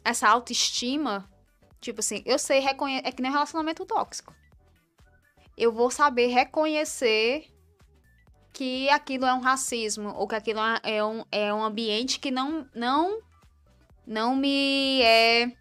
[0.04, 1.30] essa autoestima,
[1.82, 4.34] tipo assim, eu sei reconhecer, é que nem relacionamento tóxico.
[5.58, 7.48] Eu vou saber reconhecer
[8.54, 12.68] que aquilo é um racismo ou que aquilo é um, é um ambiente que não
[12.74, 13.22] não
[14.06, 15.52] não me é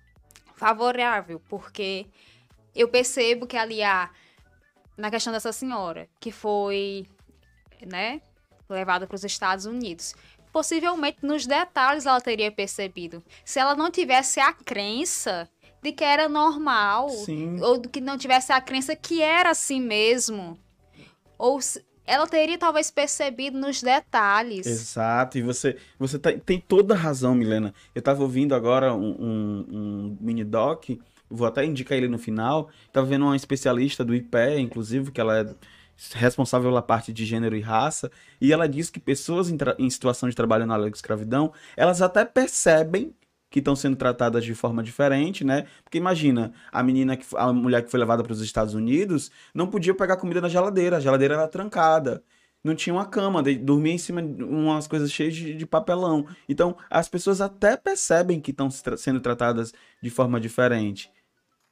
[0.55, 2.07] favorável, porque
[2.75, 4.11] eu percebo que ali há,
[4.97, 7.07] na questão dessa senhora, que foi,
[7.85, 8.21] né,
[8.69, 10.15] levada para os Estados Unidos,
[10.53, 13.23] possivelmente nos detalhes ela teria percebido.
[13.45, 15.49] Se ela não tivesse a crença
[15.83, 17.61] de que era normal, Sim.
[17.61, 20.59] ou que não tivesse a crença que era assim mesmo,
[21.39, 24.67] ou se- ela teria talvez percebido nos detalhes.
[24.67, 27.75] Exato, e você, você tá- tem toda a razão, Milena.
[27.95, 30.89] Eu tava ouvindo agora um, um, um mini doc,
[31.29, 32.69] vou até indicar ele no final.
[32.93, 35.55] Tava vendo uma especialista do IPE, inclusive, que ela é
[36.13, 40.29] responsável pela parte de gênero e raça, e ela diz que pessoas em, em situação
[40.29, 43.15] de trabalho análogo à escravidão, elas até percebem
[43.51, 45.67] que estão sendo tratadas de forma diferente, né?
[45.83, 49.67] Porque imagina, a menina que a mulher que foi levada para os Estados Unidos não
[49.67, 52.23] podia pegar comida na geladeira, a geladeira era trancada.
[52.63, 56.27] Não tinha uma cama, dormia em cima de umas coisas cheias de, de papelão.
[56.49, 59.73] Então, as pessoas até percebem que estão sendo tratadas
[60.03, 61.09] de forma diferente.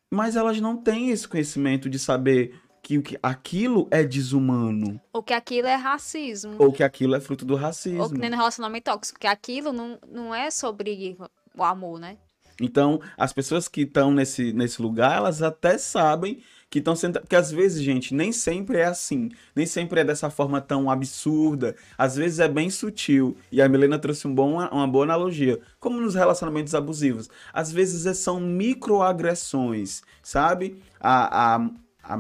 [0.09, 2.55] Mas elas não têm esse conhecimento de saber
[2.85, 5.01] que, que aquilo é desumano.
[5.11, 6.55] Ou que aquilo é racismo.
[6.59, 8.03] Ou que aquilo é fruto do racismo.
[8.03, 11.17] Ou que nem no relacionamento tóxico, que aquilo não, não é sobre
[11.57, 12.19] o amor, né?
[12.61, 17.21] Então, as pessoas que estão nesse, nesse lugar, elas até sabem que estão sendo.
[17.21, 19.31] Porque às vezes, gente, nem sempre é assim.
[19.57, 21.75] Nem sempre é dessa forma tão absurda.
[21.97, 23.35] Às vezes é bem sutil.
[23.51, 25.59] E a Milena trouxe um bom, uma boa analogia.
[25.81, 27.31] Como nos relacionamentos abusivos.
[27.53, 30.81] Às vezes é, são microagressões, sabe?
[31.01, 31.71] A, a,
[32.05, 32.19] a,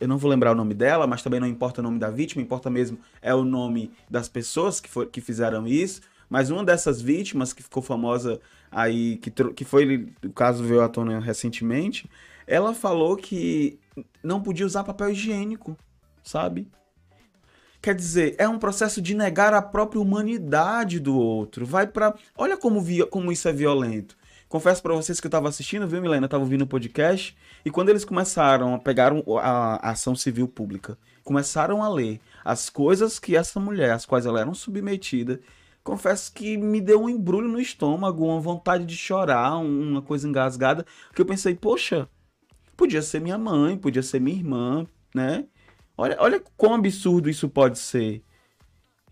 [0.00, 2.42] eu não vou lembrar o nome dela, mas também não importa o nome da vítima,
[2.42, 6.00] importa mesmo é o nome das pessoas que, for, que fizeram isso.
[6.28, 8.40] Mas uma dessas vítimas que ficou famosa
[8.70, 12.08] aí, que, que foi, o caso veio à tona recentemente,
[12.46, 13.78] ela falou que
[14.22, 15.76] não podia usar papel higiênico,
[16.22, 16.66] sabe?
[17.82, 21.66] Quer dizer, é um processo de negar a própria humanidade do outro.
[21.66, 24.16] Vai para, olha como como isso é violento.
[24.50, 26.24] Confesso para vocês que eu estava assistindo, viu, Milena?
[26.24, 30.48] Eu tava ouvindo o podcast e quando eles começaram a pegar a, a ação civil
[30.48, 35.40] pública, começaram a ler as coisas que essa mulher, às quais ela era submetida,
[35.84, 40.84] confesso que me deu um embrulho no estômago, uma vontade de chorar, uma coisa engasgada,
[41.14, 42.08] que eu pensei, poxa,
[42.76, 44.84] podia ser minha mãe, podia ser minha irmã,
[45.14, 45.44] né?
[45.96, 48.24] Olha, olha quão absurdo isso pode ser.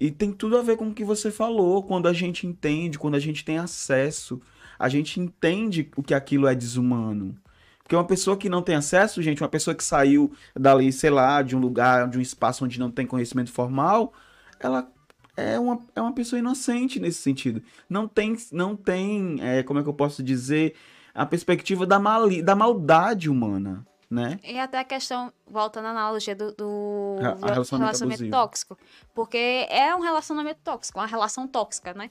[0.00, 3.14] E tem tudo a ver com o que você falou, quando a gente entende, quando
[3.14, 4.40] a gente tem acesso,
[4.78, 7.36] a gente entende o que aquilo é desumano.
[7.82, 11.40] Porque uma pessoa que não tem acesso, gente, uma pessoa que saiu dali, sei lá,
[11.40, 14.12] de um lugar, de um espaço onde não tem conhecimento formal,
[14.60, 14.86] ela
[15.34, 17.62] é uma, é uma pessoa inocente nesse sentido.
[17.88, 20.74] Não tem, não tem é, como é que eu posso dizer,
[21.14, 24.38] a perspectiva da, mali, da maldade humana, né?
[24.42, 28.78] E até a questão, voltando à analogia do, do relacionamento, relacionamento tóxico.
[29.14, 32.10] Porque é um relacionamento tóxico, uma relação tóxica, né?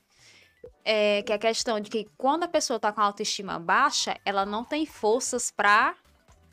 [0.84, 4.18] É, que é a questão de que quando a pessoa tá com a autoestima baixa,
[4.24, 5.96] ela não tem forças para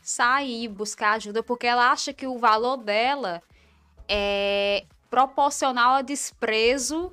[0.03, 3.43] sair, buscar ajuda, porque ela acha que o valor dela
[4.09, 7.13] é proporcional ao desprezo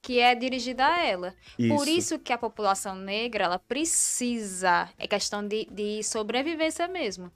[0.00, 1.34] que é dirigida a ela.
[1.58, 1.74] Isso.
[1.74, 7.30] Por isso que a população negra, ela precisa, é questão de, de sobrevivência mesmo,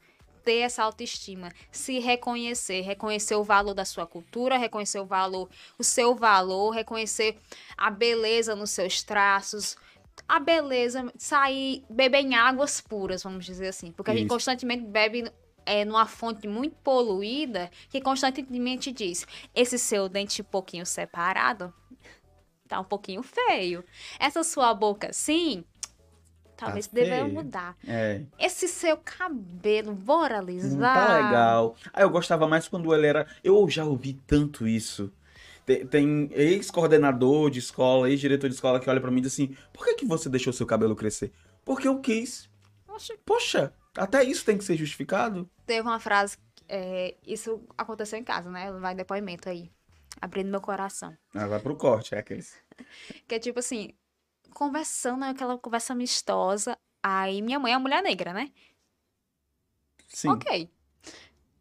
[0.44, 5.84] ter essa autoestima, se reconhecer, reconhecer o valor da sua cultura, reconhecer o valor, o
[5.84, 7.38] seu valor, reconhecer
[7.76, 9.76] a beleza nos seus traços,
[10.28, 13.92] a beleza, sair, beber em águas puras, vamos dizer assim.
[13.92, 15.30] Porque a gente constantemente bebe
[15.64, 21.72] é, numa fonte muito poluída que constantemente diz: esse seu dente um pouquinho separado
[22.72, 23.84] tá um pouquinho feio.
[24.18, 25.62] Essa sua boca, sim,
[26.64, 27.76] talvez tá deva mudar.
[27.86, 28.22] É.
[28.38, 30.70] Esse seu cabelo, bora alisar.
[30.70, 31.76] Não tá legal.
[31.92, 33.26] Ah, eu gostava mais quando ele era.
[33.42, 35.12] Eu já ouvi tanto isso.
[35.64, 39.56] Tem, tem ex-coordenador de escola, ex-diretor de escola que olha para mim e diz assim:
[39.72, 41.32] por que, que você deixou seu cabelo crescer?
[41.64, 42.50] Porque eu quis.
[43.24, 45.48] Poxa, até isso tem que ser justificado.
[45.66, 46.36] Teve uma frase,
[46.68, 48.72] é, isso aconteceu em casa, né?
[48.72, 49.70] Vai depoimento aí.
[50.20, 51.16] Abrindo meu coração.
[51.34, 52.54] Ah, vai pro corte, é aqueles.
[53.26, 53.94] que é tipo assim,
[54.52, 56.78] conversando, aquela conversa amistosa.
[57.02, 58.50] Aí minha mãe é uma mulher negra, né?
[60.08, 60.28] Sim.
[60.28, 60.70] Ok.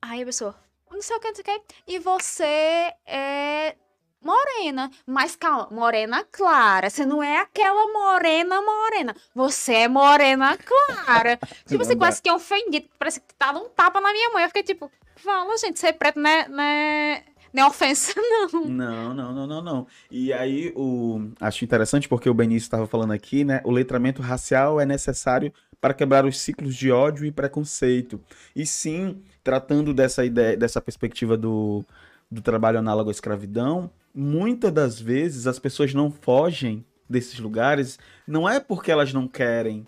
[0.02, 0.56] Aí a pessoa,
[0.92, 1.76] não sei o que, não sei o que.
[1.88, 3.76] E você é
[4.22, 4.92] morena.
[5.06, 6.90] Mas calma, morena clara.
[6.90, 9.16] Você não é aquela morena morena.
[9.34, 11.38] Você é morena clara.
[11.66, 12.90] tipo, você quase que é ofendido.
[13.00, 14.44] Parece que tá dando um tapa na minha mãe.
[14.44, 17.24] Eu fiquei tipo, fala, gente, ser preto não é,
[17.54, 18.66] não é, ofensa, não.
[18.66, 19.88] Não, não, não, não, não.
[20.10, 21.30] E aí, o...
[21.40, 23.62] acho interessante porque o Benício estava falando aqui, né?
[23.64, 28.22] O letramento racial é necessário para quebrar os ciclos de ódio e preconceito.
[28.56, 31.84] E sim, tratando dessa ideia, dessa perspectiva do,
[32.30, 38.48] do trabalho análogo à escravidão, muitas das vezes as pessoas não fogem desses lugares, não
[38.48, 39.86] é porque elas não querem.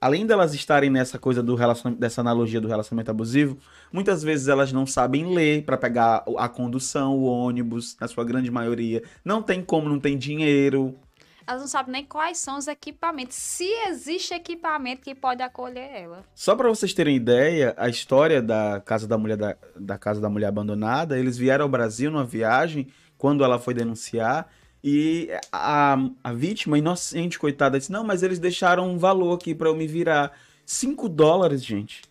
[0.00, 3.56] Além delas estarem nessa coisa do relacionamento, dessa analogia do relacionamento abusivo,
[3.90, 8.50] muitas vezes elas não sabem ler para pegar a condução, o ônibus, na sua grande
[8.50, 9.02] maioria.
[9.24, 10.98] Não tem como, não tem dinheiro.
[11.46, 16.24] Elas não sabem nem quais são os equipamentos, se existe equipamento que pode acolher ela.
[16.34, 20.28] Só para vocês terem ideia, a história da casa da mulher da, da casa da
[20.28, 24.50] mulher abandonada, eles vieram ao Brasil numa viagem quando ela foi denunciar.
[24.88, 29.68] E a, a vítima, inocente, coitada, disse: Não, mas eles deixaram um valor aqui para
[29.68, 30.30] eu me virar.
[30.64, 32.02] 5 dólares, gente.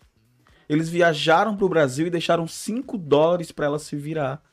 [0.68, 4.44] Eles viajaram pro Brasil e deixaram 5 dólares para ela se virar.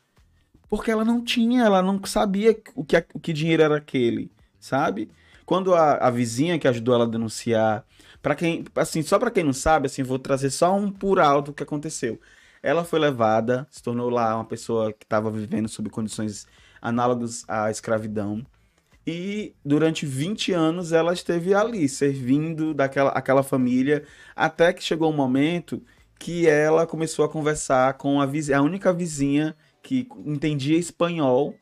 [0.69, 5.11] Porque ela não tinha, ela não sabia o que, o que dinheiro era aquele, sabe?
[5.45, 7.85] Quando a, a vizinha que ajudou ela a denunciar,
[8.23, 11.51] para quem, assim, só para quem não sabe, assim, vou trazer só um por alto
[11.51, 12.21] o que aconteceu.
[12.63, 16.47] Ela foi levada, se tornou lá uma pessoa que estava vivendo sob condições
[16.83, 18.45] análogas à escravidão.
[19.07, 24.05] E durante 20 anos ela esteve ali, servindo daquela aquela família,
[24.37, 25.83] até que chegou um momento
[26.19, 31.55] que ela começou a conversar com a, a única vizinha que entendia espanhol.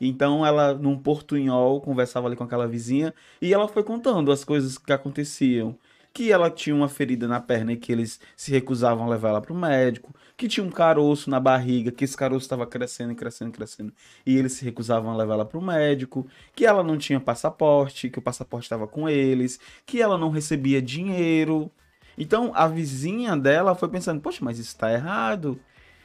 [0.00, 4.78] Então ela, num portunhol, conversava ali com aquela vizinha e ela foi contando as coisas
[4.78, 5.78] que aconteciam
[6.14, 9.40] que ela tinha uma ferida na perna e que eles se recusavam a levar ela
[9.40, 13.52] para o médico, que tinha um caroço na barriga, que esse caroço estava crescendo, crescendo,
[13.52, 13.92] crescendo,
[14.26, 18.10] e eles se recusavam a levar ela para o médico, que ela não tinha passaporte,
[18.10, 21.70] que o passaporte estava com eles, que ela não recebia dinheiro.
[22.18, 25.58] Então a vizinha dela foi pensando, poxa, mas isso está errado.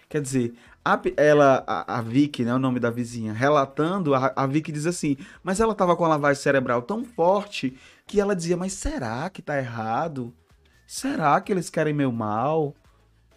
[0.07, 0.53] Quer dizer,
[0.83, 4.85] a, ela, a, a Vicky, né, o nome da vizinha, relatando, a, a Vicky diz
[4.85, 7.77] assim, mas ela estava com a lavagem cerebral tão forte
[8.07, 10.33] que ela dizia, mas será que tá errado?
[10.87, 12.75] Será que eles querem meu mal?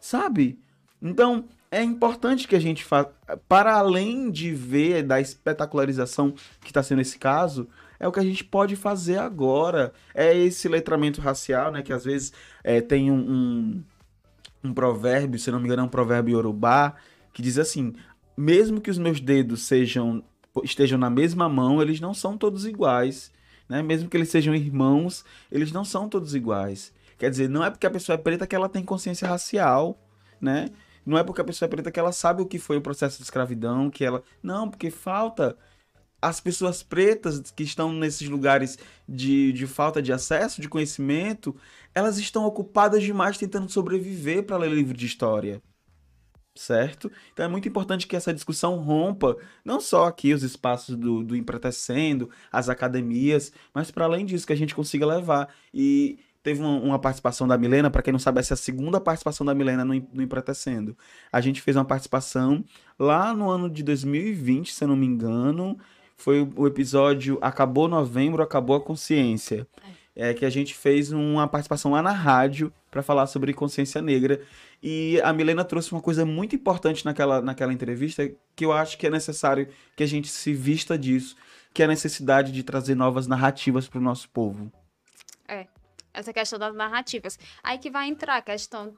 [0.01, 0.59] Sabe?
[1.03, 3.11] Então, é importante que a gente faça,
[3.49, 8.25] para além de ver da espetacularização que está sendo esse caso, é o que a
[8.25, 9.93] gente pode fazer agora.
[10.15, 11.83] É esse letramento racial, né?
[11.83, 12.33] Que às vezes
[12.63, 13.85] é, tem um, um,
[14.65, 16.95] um, provérbio, se não me engano, é um provérbio yorubá,
[17.33, 17.95] que diz assim:
[18.37, 20.23] mesmo que os meus dedos sejam
[20.63, 23.33] estejam na mesma mão, eles não são todos iguais
[23.73, 23.83] né?
[23.83, 26.93] Mesmo que eles sejam irmãos, eles não são todos iguais.
[27.19, 29.99] Quer dizer, não é porque a pessoa é preta que ela tem consciência racial,
[30.39, 30.69] né?
[31.05, 33.19] Não é porque a pessoa é preta que ela sabe o que foi o processo
[33.19, 34.23] de escravidão, que ela.
[34.43, 35.57] Não, porque falta
[36.21, 38.79] as pessoas pretas que estão nesses lugares
[39.09, 41.57] de, de falta de acesso, de conhecimento,
[41.93, 45.61] elas estão ocupadas demais tentando sobreviver para ler livro de história
[46.55, 47.11] certo?
[47.33, 51.37] Então é muito importante que essa discussão rompa, não só aqui os espaços do, do
[51.37, 55.53] Empretecendo, as academias, mas para além disso, que a gente consiga levar.
[55.73, 59.01] E teve uma, uma participação da Milena, para quem não sabe, essa é a segunda
[59.01, 60.97] participação da Milena no, no Empretecendo.
[61.33, 62.65] A gente fez uma participação
[62.99, 65.79] lá no ano de 2020, se eu não me engano,
[66.17, 69.67] foi o episódio Acabou Novembro, Acabou a Consciência.
[70.15, 74.43] É que a gente fez uma participação lá na rádio para falar sobre consciência negra.
[74.83, 79.07] E a Milena trouxe uma coisa muito importante naquela, naquela entrevista que eu acho que
[79.07, 79.67] é necessário
[79.97, 81.35] que a gente se vista disso,
[81.73, 84.71] que é a necessidade de trazer novas narrativas para o nosso povo.
[85.49, 85.67] É,
[86.13, 87.39] essa questão das narrativas.
[87.63, 88.95] Aí que vai entrar a questão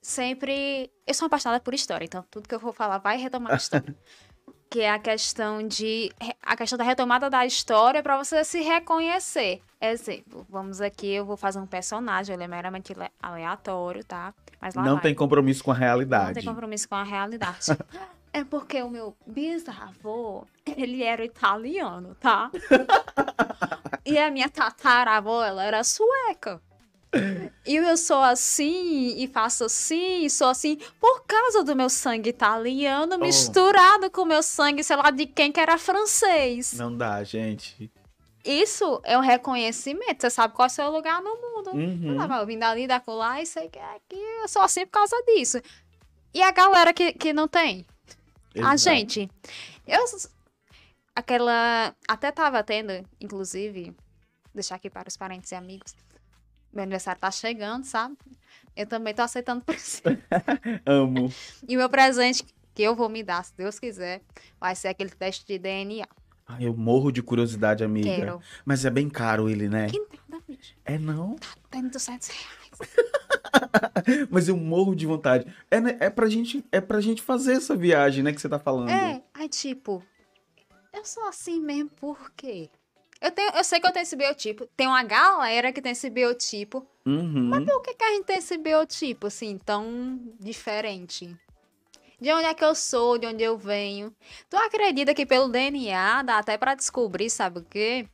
[0.00, 0.90] sempre.
[1.06, 3.94] Eu sou apaixonada por história, então tudo que eu vou falar vai retomar a história.
[4.72, 6.10] que é a questão de
[6.42, 9.60] a questão da retomada da história para você se reconhecer.
[9.78, 14.32] Exemplo, vamos aqui, eu vou fazer um personagem, ele é meramente aleatório, tá?
[14.60, 15.02] Mas não vai.
[15.02, 16.26] tem compromisso com a realidade.
[16.26, 17.58] Não tem compromisso com a realidade.
[18.32, 22.50] é porque o meu bisavô, ele era italiano, tá?
[24.06, 26.60] e a minha tataravó, ela era sueca.
[27.66, 32.30] E eu sou assim, e faço assim, e sou assim, por causa do meu sangue
[32.30, 33.18] italiano oh.
[33.18, 36.72] misturado com o meu sangue, sei lá, de quem que era francês.
[36.72, 37.92] Não dá, gente.
[38.42, 40.22] Isso é um reconhecimento.
[40.22, 41.70] Você sabe qual é o seu lugar no mundo.
[41.72, 42.16] Uhum.
[42.18, 45.16] Ah, eu vim dali, da colar, e sei que aqui eu sou assim por causa
[45.26, 45.60] disso.
[46.34, 47.86] E a galera que, que não tem?
[48.54, 48.72] Exato.
[48.72, 49.30] A gente.
[49.86, 50.04] Eu.
[51.14, 51.94] Aquela.
[52.08, 53.94] Até tava tendo, inclusive,
[54.54, 55.94] deixar aqui para os parentes e amigos
[56.72, 58.16] meu aniversário tá chegando, sabe?
[58.74, 60.22] Eu também tô aceitando presente.
[60.86, 61.32] Amo.
[61.68, 62.44] E o meu presente
[62.74, 64.22] que eu vou me dar, se Deus quiser,
[64.58, 66.06] vai ser aquele teste de DNA.
[66.46, 68.08] Ai, eu morro de curiosidade, amiga.
[68.08, 68.40] Quero.
[68.64, 69.88] Mas é bem caro ele, né?
[69.88, 69.98] Que
[70.28, 70.74] nada, bicho.
[70.84, 71.36] É não?
[71.36, 72.92] Tá tendo 200 reais.
[74.30, 75.46] Mas eu morro de vontade.
[75.70, 78.58] É, né, é, pra gente, é pra gente fazer essa viagem, né, que você tá
[78.58, 78.90] falando.
[78.90, 80.02] É, aí tipo,
[80.92, 82.70] eu sou assim mesmo por quê?
[83.20, 84.66] Eu, tenho, eu sei que eu tenho esse biotipo.
[84.76, 86.84] Tem uma galera que tem esse biotipo.
[87.06, 87.48] Uhum.
[87.50, 91.36] Mas por que, que a gente tem esse biotipo, assim, tão diferente?
[92.20, 94.12] De onde é que eu sou, de onde eu venho.
[94.50, 98.08] Tu acredita que pelo DNA dá até para descobrir, sabe o quê?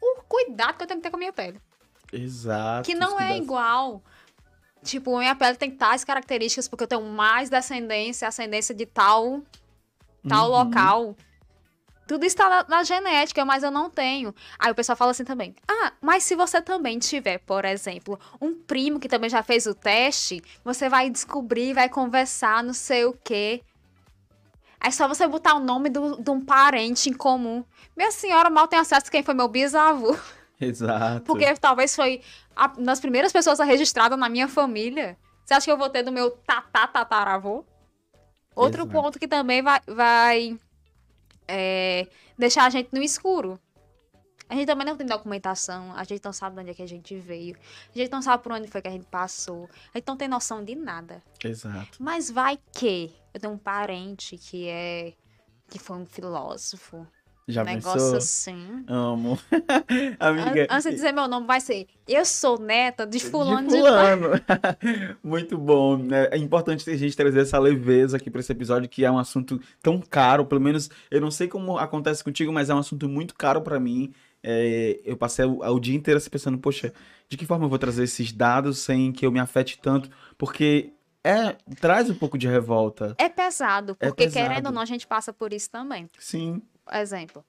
[0.00, 1.60] O cuidado que eu tenho que ter com a minha pele.
[2.10, 2.86] Exato.
[2.86, 4.02] Que não é igual.
[4.82, 9.42] Tipo, minha pele tem tais características porque eu tenho mais descendência, ascendência de tal,
[10.26, 10.58] tal uhum.
[10.58, 11.16] local.
[12.06, 14.34] Tudo está na, na, genética, mas eu não tenho.
[14.58, 18.52] Aí o pessoal fala assim também: Ah, mas se você também tiver, por exemplo, um
[18.52, 23.12] primo que também já fez o teste, você vai descobrir, vai conversar, não sei o
[23.12, 23.62] quê.
[24.80, 27.62] É só você botar o nome de um parente em comum.
[27.94, 30.16] Minha senhora mal tem acesso a quem foi meu bisavô.
[30.64, 31.24] Exato.
[31.24, 32.20] Porque talvez foi
[32.54, 35.16] a, das primeiras pessoas registradas na minha família.
[35.44, 37.64] Você acha que eu vou ter do meu tatá tataravô?
[38.54, 38.92] Outro Exato.
[38.92, 40.58] ponto que também vai, vai
[41.48, 42.06] é,
[42.38, 43.58] deixar a gente no escuro.
[44.48, 46.88] A gente também não tem documentação, a gente não sabe de onde é que a
[46.88, 47.56] gente veio,
[47.94, 50.26] a gente não sabe por onde foi que a gente passou, a gente não tem
[50.26, 51.22] noção de nada.
[51.44, 52.02] Exato.
[52.02, 55.14] Mas vai que eu tenho um parente que é
[55.68, 57.06] que foi um filósofo,
[57.48, 58.16] Já negócio pensou?
[58.16, 58.84] assim.
[58.86, 59.38] Amo.
[60.20, 60.62] Amiga.
[60.64, 63.80] An- Antes de dizer meu nome, vai ser eu sou neta de fulano de de,
[63.80, 64.28] fulano.
[65.22, 65.96] Muito bom.
[65.96, 66.28] né?
[66.30, 69.60] É importante a gente trazer essa leveza aqui para esse episódio, que é um assunto
[69.82, 70.44] tão caro.
[70.44, 73.78] Pelo menos, eu não sei como acontece contigo, mas é um assunto muito caro para
[73.80, 74.12] mim.
[74.42, 76.92] É, eu passei o, o dia inteiro assim pensando, poxa,
[77.28, 80.08] de que forma eu vou trazer esses dados sem que eu me afete tanto?
[80.38, 83.14] Porque é, traz um pouco de revolta.
[83.18, 84.48] É pesado, É porque pesado.
[84.48, 86.08] querendo ou não, a gente passa por isso também.
[86.18, 86.62] Sim.
[86.92, 87.44] Exemplo.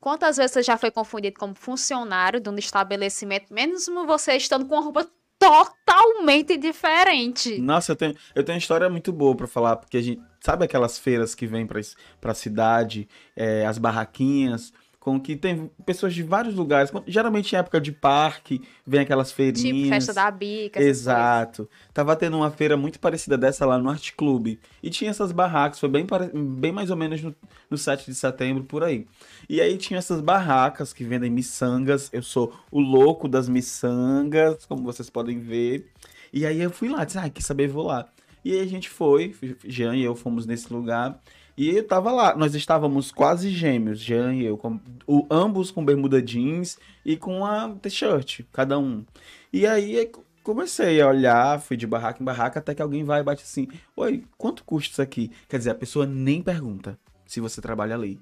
[0.00, 4.74] Quantas vezes você já foi confundido como funcionário de um estabelecimento, mesmo você estando com
[4.74, 5.06] uma roupa
[5.38, 7.58] totalmente diferente?
[7.60, 10.64] Nossa, eu tenho, eu tenho uma história muito boa pra falar, porque a gente sabe
[10.64, 14.72] aquelas feiras que vêm es- pra cidade, é, as barraquinhas,
[15.02, 19.76] com que tem pessoas de vários lugares, geralmente em época de parque, vem aquelas feirinhas.
[19.76, 21.68] Tipo festa da bica, Exato.
[21.92, 24.56] Tava tendo uma feira muito parecida dessa lá no Art Club.
[24.80, 27.34] E tinha essas barracas, foi bem, pare- bem mais ou menos no,
[27.68, 29.04] no 7 de setembro, por aí.
[29.48, 32.08] E aí tinha essas barracas que vendem miçangas.
[32.12, 35.90] Eu sou o louco das miçangas, como vocês podem ver.
[36.32, 38.08] E aí eu fui lá, disse, ah, quer saber, vou lá.
[38.44, 39.34] E aí a gente foi,
[39.64, 41.20] Jean e eu fomos nesse lugar.
[41.56, 45.84] E eu tava lá, nós estávamos quase gêmeos, Jean e eu, com, o, ambos com
[45.84, 49.04] bermuda jeans e com a t-shirt, cada um.
[49.52, 50.10] E aí
[50.42, 53.68] comecei a olhar, fui de barraca em barraca, até que alguém vai e bate assim:
[53.96, 55.30] Oi, quanto custa isso aqui?
[55.48, 58.20] Quer dizer, a pessoa nem pergunta se você trabalha ali.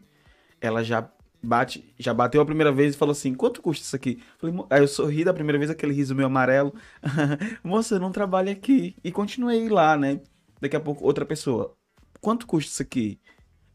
[0.61, 1.09] Ela já
[1.43, 4.22] bate, já bateu a primeira vez e falou assim: quanto custa isso aqui?
[4.39, 6.74] Falei, aí eu sorri da primeira vez, aquele riso meio amarelo.
[7.64, 8.97] Moça, eu não trabalho aqui.
[9.03, 10.20] E continuei lá, né?
[10.61, 11.74] Daqui a pouco, outra pessoa.
[12.20, 13.20] Quanto custa isso aqui?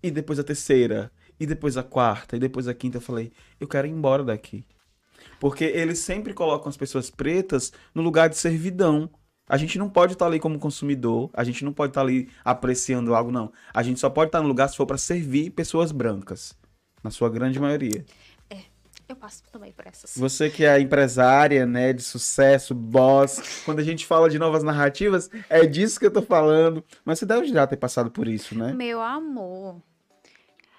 [0.01, 1.11] E depois a terceira.
[1.39, 2.35] E depois a quarta.
[2.35, 2.97] E depois a quinta.
[2.97, 4.65] Eu falei, eu quero ir embora daqui.
[5.39, 9.09] Porque eles sempre colocam as pessoas pretas no lugar de servidão.
[9.47, 13.13] A gente não pode estar ali como consumidor, a gente não pode estar ali apreciando
[13.13, 13.53] algo, não.
[13.71, 16.57] A gente só pode estar no lugar se for para servir pessoas brancas,
[17.03, 18.03] na sua grande maioria.
[19.07, 20.17] Eu passo também por essas.
[20.17, 25.29] Você que é empresária, né, de sucesso, boss, quando a gente fala de novas narrativas,
[25.47, 26.83] é disso que eu tô falando.
[27.03, 28.73] Mas você deve já ter passado por isso, né?
[28.73, 29.79] Meu amor.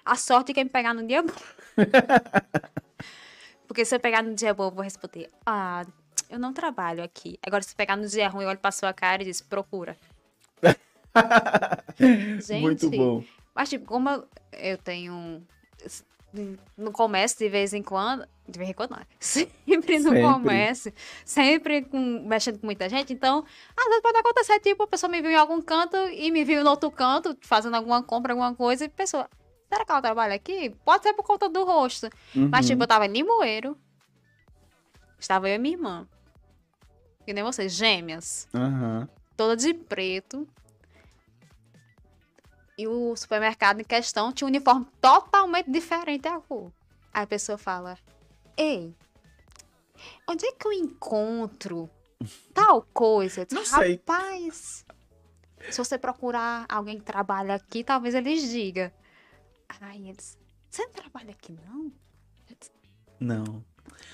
[0.03, 1.33] A sorte é que me pegar no dia bom.
[3.67, 5.85] Porque se eu pegar no dia bom, eu vou responder: Ah,
[6.29, 7.37] eu não trabalho aqui.
[7.45, 9.97] Agora, se eu pegar no dia ruim, eu olho pra sua cara e diz: Procura.
[11.99, 13.23] Gente, Muito bom.
[13.53, 14.23] Mas, tipo, como
[14.53, 15.45] eu tenho.
[16.77, 18.27] No comércio, de vez em quando.
[18.47, 18.99] De vez em quando, não.
[19.19, 20.21] Sempre no Sempre.
[20.21, 20.93] comércio.
[21.25, 23.11] Sempre com, mexendo com muita gente.
[23.13, 23.43] Então,
[23.75, 26.63] às vezes pode acontecer, tipo, a pessoa me viu em algum canto e me viu
[26.63, 29.29] no outro canto, fazendo alguma compra, alguma coisa, e a pessoa.
[29.69, 30.69] Será que ela trabalha aqui?
[30.85, 32.09] Pode ser por conta do rosto.
[32.33, 32.71] Mas, Uhum.
[32.71, 33.77] tipo, eu tava em Limoeiro.
[35.19, 36.07] Estava eu e minha irmã.
[37.25, 39.09] Que nem vocês, gêmeas Aham.
[39.35, 40.47] toda de preto.
[42.77, 46.71] E o supermercado em questão tinha um uniforme totalmente diferente da cor.
[47.13, 47.97] Aí a pessoa fala:
[48.55, 48.93] Ei,
[50.29, 51.89] onde é que eu encontro
[52.53, 53.47] tal coisa?
[53.51, 53.93] Não sei.
[53.95, 54.85] Rapaz,
[55.71, 58.91] se você procurar alguém que trabalha aqui, talvez eles digam.
[59.81, 60.37] Aí eles:
[60.69, 61.91] Você não trabalha aqui, não?
[62.45, 62.71] Disse,
[63.19, 63.63] Não.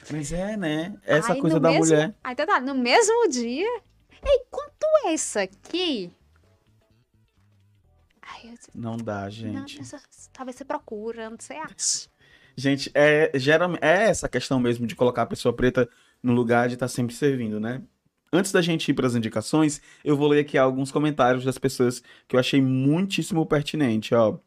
[0.10, 0.98] Mas é, né?
[1.04, 2.16] Essa Aí, coisa da mesmo- mulher.
[2.24, 3.82] Aí tá, no mesmo dia.
[4.26, 6.10] Ei, quanto é isso aqui?
[8.44, 9.78] Disse, Não dá, não, gente.
[9.80, 12.08] mas talvez você procura, não sei acha.
[12.56, 15.90] Gente, é, geralmente, é essa questão mesmo de colocar a pessoa preta
[16.22, 17.82] no lugar de estar sempre servindo, né?
[18.32, 22.04] Antes da gente ir para as indicações, eu vou ler aqui alguns comentários das pessoas
[22.28, 24.38] que eu achei muitíssimo pertinente, ó.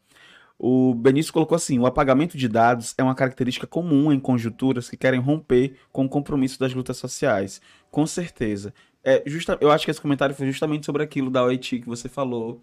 [0.57, 4.97] O Benício colocou assim: o apagamento de dados é uma característica comum em conjunturas que
[4.97, 7.61] querem romper com o compromisso das lutas sociais.
[7.91, 8.73] Com certeza.
[9.03, 12.09] É, justa, eu acho que esse comentário foi justamente sobre aquilo da OIT que você
[12.09, 12.61] falou,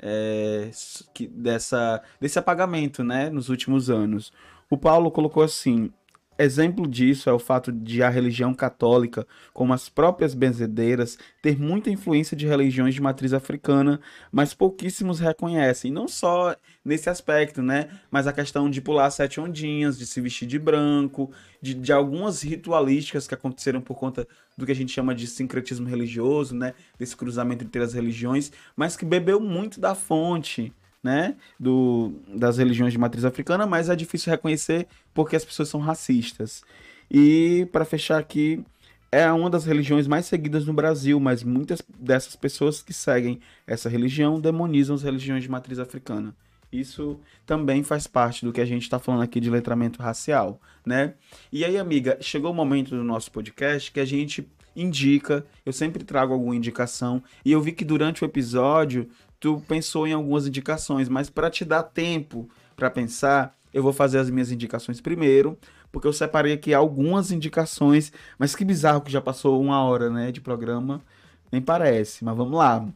[0.00, 0.70] é,
[1.12, 4.32] que, dessa, desse apagamento, né, nos últimos anos.
[4.70, 5.90] O Paulo colocou assim:
[6.38, 11.90] exemplo disso é o fato de a religião católica, como as próprias benzedeiras, ter muita
[11.90, 15.90] influência de religiões de matriz africana, mas pouquíssimos reconhecem.
[15.90, 17.88] Não só nesse aspecto, né?
[18.10, 21.30] Mas a questão de pular sete ondinhas, de se vestir de branco,
[21.60, 24.26] de, de algumas ritualísticas que aconteceram por conta
[24.56, 26.74] do que a gente chama de sincretismo religioso, né?
[26.98, 30.72] Desse cruzamento entre as religiões, mas que bebeu muito da fonte,
[31.08, 31.36] né?
[31.58, 36.62] Do, das religiões de matriz africana, mas é difícil reconhecer porque as pessoas são racistas.
[37.10, 38.62] E para fechar aqui,
[39.10, 43.88] é uma das religiões mais seguidas no Brasil, mas muitas dessas pessoas que seguem essa
[43.88, 46.36] religião demonizam as religiões de matriz africana.
[46.70, 51.14] Isso também faz parte do que a gente está falando aqui de letramento racial, né?
[51.50, 54.46] E aí, amiga, chegou o momento do nosso podcast que a gente
[54.76, 59.08] indica, eu sempre trago alguma indicação, e eu vi que durante o episódio
[59.40, 64.18] tu pensou em algumas indicações, mas para te dar tempo para pensar, eu vou fazer
[64.18, 65.58] as minhas indicações primeiro,
[65.90, 70.30] porque eu separei aqui algumas indicações, mas que bizarro que já passou uma hora, né,
[70.32, 71.02] de programa,
[71.50, 72.86] nem parece, mas vamos lá.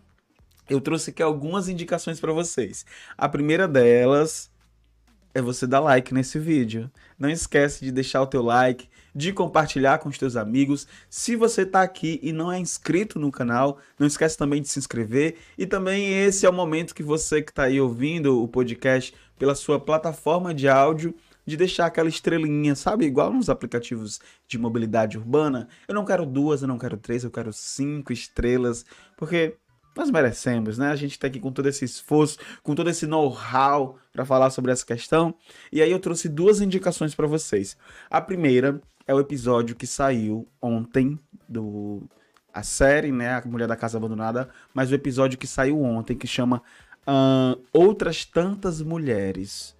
[0.69, 2.87] Eu trouxe aqui algumas indicações para vocês.
[3.17, 4.51] A primeira delas
[5.35, 6.91] é você dar like nesse vídeo.
[7.19, 10.87] Não esquece de deixar o teu like, de compartilhar com os teus amigos.
[11.09, 14.79] Se você está aqui e não é inscrito no canal, não esquece também de se
[14.79, 15.37] inscrever.
[15.57, 19.55] E também esse é o momento que você que está aí ouvindo o podcast pela
[19.55, 23.05] sua plataforma de áudio, de deixar aquela estrelinha, sabe?
[23.05, 25.69] Igual nos aplicativos de mobilidade urbana.
[25.89, 28.85] Eu não quero duas, eu não quero três, eu quero cinco estrelas,
[29.17, 29.57] porque
[29.95, 30.91] nós merecemos, né?
[30.91, 34.73] A gente está aqui com todo esse esforço, com todo esse know-how para falar sobre
[34.73, 35.35] essa questão.
[35.71, 37.77] E aí eu trouxe duas indicações para vocês.
[38.09, 42.03] A primeira é o episódio que saiu ontem do
[42.53, 46.27] a série, né, a Mulher da Casa Abandonada, mas o episódio que saiu ontem que
[46.27, 46.63] chama
[47.07, 49.75] uh, Outras Tantas Mulheres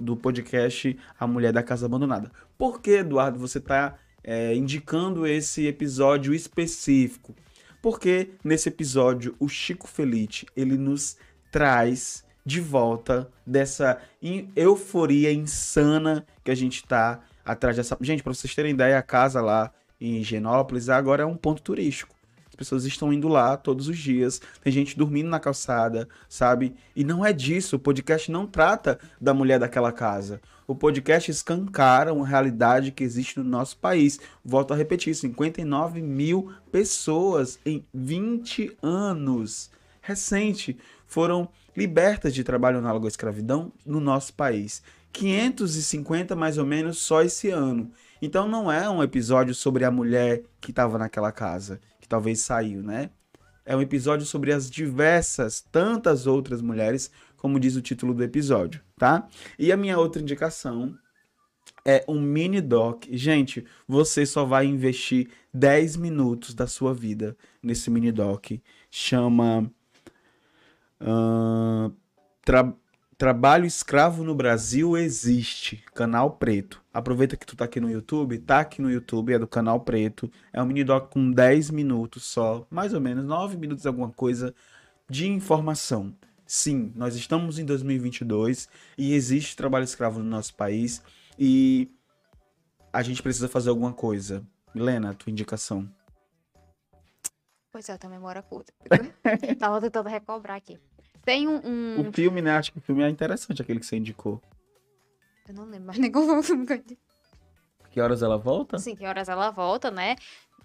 [0.00, 2.30] do podcast A Mulher da Casa Abandonada.
[2.58, 7.34] Por que, Eduardo, você está é, indicando esse episódio específico?
[7.80, 11.16] Porque nesse episódio o Chico Felite ele nos
[11.52, 14.00] traz de volta dessa
[14.56, 17.96] euforia insana que a gente está atrás dessa.
[18.00, 22.14] Gente, para vocês terem ideia, a casa lá em Genópolis agora é um ponto turístico.
[22.48, 26.72] As pessoas estão indo lá todos os dias, tem gente dormindo na calçada, sabe?
[26.94, 30.40] E não é disso, o podcast não trata da mulher daquela casa.
[30.64, 34.20] O podcast escancara uma realidade que existe no nosso país.
[34.44, 39.70] Volto a repetir: 59 mil pessoas em 20 anos
[40.00, 44.80] recente foram libertas de trabalho análogo à escravidão no nosso país.
[45.14, 47.90] 550 mais ou menos só esse ano.
[48.20, 52.82] Então não é um episódio sobre a mulher que estava naquela casa, que talvez saiu,
[52.82, 53.10] né?
[53.64, 58.82] É um episódio sobre as diversas, tantas outras mulheres, como diz o título do episódio,
[58.98, 59.26] tá?
[59.58, 60.98] E a minha outra indicação
[61.84, 63.04] é um mini doc.
[63.10, 68.52] Gente, você só vai investir 10 minutos da sua vida nesse mini doc.
[68.90, 69.70] Chama.
[71.00, 71.94] Uh,
[73.24, 75.82] Trabalho escravo no Brasil existe.
[75.94, 76.82] Canal Preto.
[76.92, 80.30] Aproveita que tu tá aqui no YouTube, tá aqui no YouTube, é do Canal Preto.
[80.52, 84.54] É um mini doc com 10 minutos só, mais ou menos 9 minutos alguma coisa
[85.08, 86.14] de informação.
[86.46, 88.68] Sim, nós estamos em 2022
[88.98, 91.02] e existe trabalho escravo no nosso país
[91.38, 91.90] e
[92.92, 94.46] a gente precisa fazer alguma coisa.
[94.74, 95.88] Milena, tua indicação.
[97.72, 98.70] Pois é, eu tenho memória curta.
[99.58, 100.78] Tava tentando recobrar aqui.
[101.24, 102.56] Tem um, um, O filme, né?
[102.56, 104.40] Acho que o filme é interessante, aquele que você indicou.
[105.48, 106.98] Eu não lembro mais nem qual foi o filme que eu indiquei.
[107.90, 108.78] Que horas ela volta?
[108.78, 110.16] Sim, que horas ela volta, né?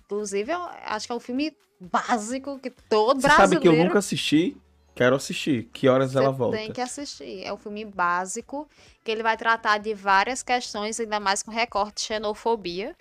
[0.05, 3.53] Inclusive, eu acho que é um filme básico que todo Você brasileiro...
[3.53, 4.57] sabe que eu nunca assisti?
[4.95, 5.69] Quero assistir.
[5.71, 6.57] Que horas ela Você volta?
[6.57, 7.43] tem que assistir.
[7.43, 8.67] É um filme básico
[9.03, 12.95] que ele vai tratar de várias questões, ainda mais com recorte de xenofobia.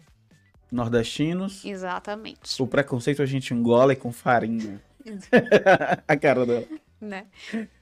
[0.70, 1.64] Nordestinos.
[1.64, 2.62] Exatamente.
[2.62, 4.80] O preconceito a gente engole com farinha.
[6.06, 6.66] a cara dela.
[7.00, 7.26] Né?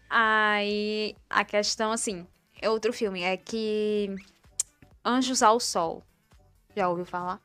[0.08, 2.26] Aí a questão, assim,
[2.60, 4.14] é outro filme, é que
[5.04, 6.02] Anjos ao Sol.
[6.74, 7.40] Já ouviu falar?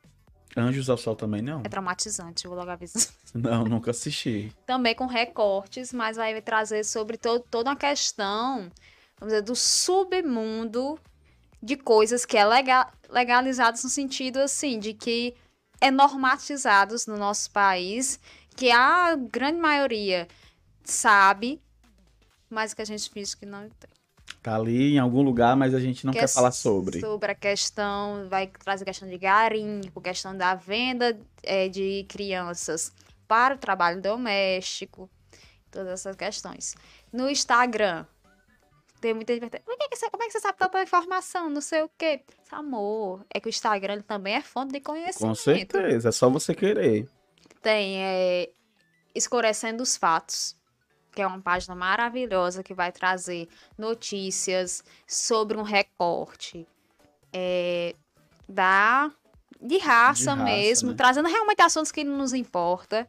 [0.58, 1.62] Anjos ao Sol também não?
[1.64, 3.08] É traumatizante, vou logo avisar.
[3.34, 4.52] Não, nunca assisti.
[4.66, 8.70] Também com recortes, mas vai trazer sobre to toda uma questão,
[9.18, 11.00] vamos dizer, do submundo
[11.64, 15.34] de coisas que é legal legalizadas no sentido, assim, de que
[15.80, 18.20] é normatizados no nosso país,
[18.56, 20.28] que a grande maioria
[20.84, 21.62] sabe,
[22.50, 23.90] mas que a gente finge que não tem.
[24.42, 27.00] Tá ali em algum lugar, mas a gente não Que quer é falar sobre.
[27.00, 32.92] Sobre a questão, vai trazer questão de garimpo, questão da venda eh, de crianças
[33.28, 35.10] para o trabalho doméstico,
[35.70, 36.76] todas essas questões.
[37.14, 38.06] No Instagram,
[39.00, 41.50] tem muita gente perguntando, "Por que que você- como é que você sabe tanta informação,
[41.50, 42.22] não sei o quê?
[42.52, 45.28] Amor, é que o Instagram ele também é fonte de conhecimento.
[45.30, 47.08] Com certeza, é só você querer.
[47.62, 48.50] Tem é,
[49.14, 50.56] Escurecendo os Fatos,
[51.12, 53.48] que é uma página maravilhosa que vai trazer
[53.78, 56.68] notícias sobre um recorte
[57.34, 57.96] é,
[58.48, 59.12] da,
[59.62, 60.96] de raça De raça, mesmo, né?
[60.96, 63.08] trazendo realmente assuntos que nos importa.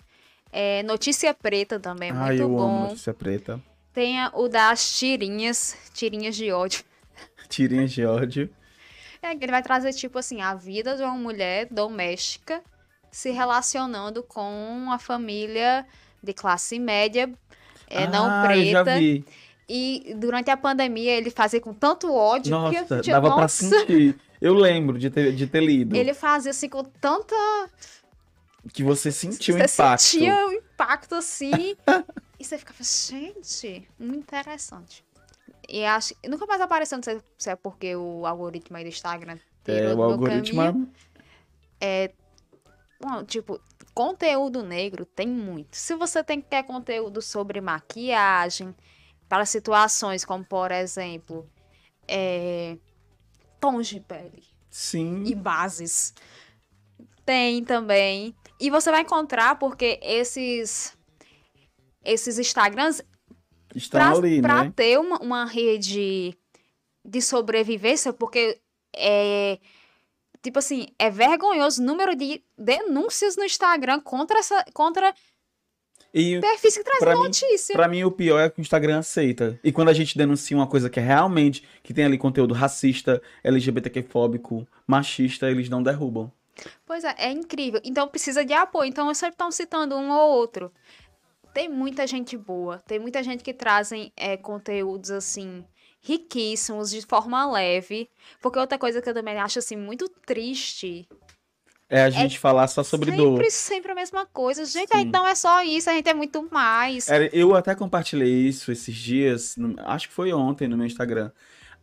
[0.50, 2.88] É, Notícia Preta também Ai, muito eu amo bom.
[2.88, 3.60] notícia preta.
[3.92, 6.84] Tem o das tirinhas, tirinhas de ódio.
[7.48, 8.50] Tirinhas de ódio.
[9.20, 12.62] É, que ele vai trazer, tipo assim, a vida de uma mulher doméstica
[13.10, 15.86] se relacionando com a família
[16.22, 17.30] de classe média,
[17.92, 18.70] é, não Ah, eu preta.
[18.72, 19.24] já vi.
[19.68, 23.42] E durante a pandemia ele fazia com tanto ódio que eu Nossa, tinha- dava pra
[23.42, 24.16] nossa, sentir.
[24.40, 25.94] Eu lembro de ter, de ter lido.
[25.96, 27.34] Ele fazia assim com tanta.
[28.72, 30.02] Que você sentiu o você impacto.
[30.02, 31.50] sentia o impacto assim.
[32.38, 35.04] e você ficava, gente, muito interessante.
[35.68, 39.38] E acho nunca mais apareceu, não sei se é porque o algoritmo aí do Instagram
[39.66, 40.90] É, o algoritmo caminho.
[41.80, 42.10] é-
[43.00, 43.60] Bom, tipo,
[43.94, 45.76] conteúdo negro tem muito.
[45.76, 48.74] Se você tem quer conteúdo sobre maquiagem,
[49.28, 51.48] para situações como, por exemplo,
[52.06, 52.76] é,
[53.60, 55.24] tons de pele Sim.
[55.24, 56.14] e bases,
[57.24, 58.34] tem também.
[58.60, 60.96] E você vai encontrar porque esses
[62.04, 63.02] esses Instagrams
[63.74, 64.72] Estão para ali, né?
[64.74, 66.36] ter uma, uma rede
[67.04, 68.60] de sobrevivência, porque
[68.94, 69.58] é
[70.42, 75.14] tipo assim, é vergonhoso o número de denúncias no Instagram contra essa contra
[76.12, 77.74] E perfis que trazem mim- notícia.
[77.74, 79.58] pra mim o pior é que o Instagram aceita.
[79.64, 83.22] E quando a gente denuncia uma coisa que é realmente, que tem ali conteúdo racista,
[83.42, 86.30] LGBTQ-fóbico, machista, eles não derrubam.
[86.84, 87.80] Pois é, é incrível.
[87.82, 88.88] Então precisa de apoio.
[88.88, 90.70] Então eu sempre estão citando um ou outro.
[91.54, 95.64] Tem muita gente boa, tem muita gente que trazem é, conteúdos assim
[96.02, 98.08] riquíssimos de forma leve.
[98.40, 101.08] Porque outra coisa que eu também acho assim muito triste
[101.88, 103.44] É a gente falar só sobre sempre, dor.
[103.50, 104.64] sempre a mesma coisa.
[104.64, 105.04] Gente, Sim.
[105.06, 107.08] não é só isso, a gente é muito mais.
[107.08, 111.30] Era- Eu até compartilhei isso esses dias, acho que foi ontem no meu Instagram.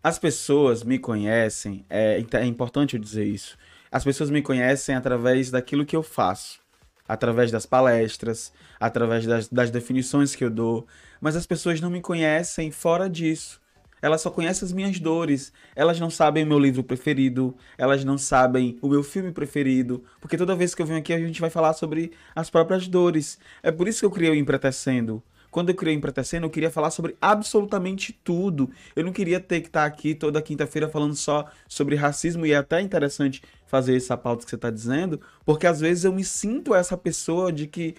[0.03, 3.57] As pessoas me conhecem, é, é importante eu dizer isso.
[3.91, 6.59] As pessoas me conhecem através daquilo que eu faço,
[7.07, 10.88] através das palestras, através das, das definições que eu dou.
[11.20, 13.59] Mas as pessoas não me conhecem fora disso.
[14.01, 15.51] Elas só conhecem as minhas dores.
[15.75, 17.55] Elas não sabem o meu livro preferido.
[17.77, 20.03] Elas não sabem o meu filme preferido.
[20.19, 23.39] Porque toda vez que eu venho aqui, a gente vai falar sobre as próprias dores.
[23.61, 25.21] É por isso que eu criei o Empretecendo.
[25.51, 28.69] Quando eu criei o Empretecendo, eu queria falar sobre absolutamente tudo.
[28.95, 32.45] Eu não queria ter que estar aqui toda quinta-feira falando só sobre racismo.
[32.45, 36.11] E é até interessante fazer essa pauta que você está dizendo, porque às vezes eu
[36.11, 37.95] me sinto essa pessoa de que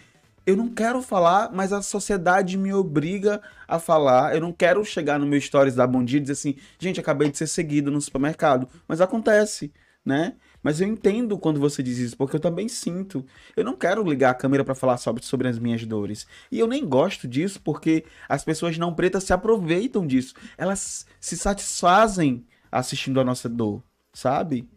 [0.51, 4.35] eu não quero falar, mas a sociedade me obriga a falar.
[4.35, 7.31] Eu não quero chegar no meu stories da Bom Dia e dizer assim, gente, acabei
[7.31, 8.69] de ser seguido no supermercado.
[8.89, 9.73] Mas acontece,
[10.05, 10.35] né?
[10.63, 13.25] Mas eu entendo quando você diz isso, porque eu também sinto.
[13.57, 16.27] Eu não quero ligar a câmera para falar sobre, sobre as minhas dores.
[16.51, 20.35] E eu nem gosto disso, porque as pessoas não pretas se aproveitam disso.
[20.59, 23.83] Elas se satisfazem assistindo a nossa dor,
[24.13, 24.69] sabe?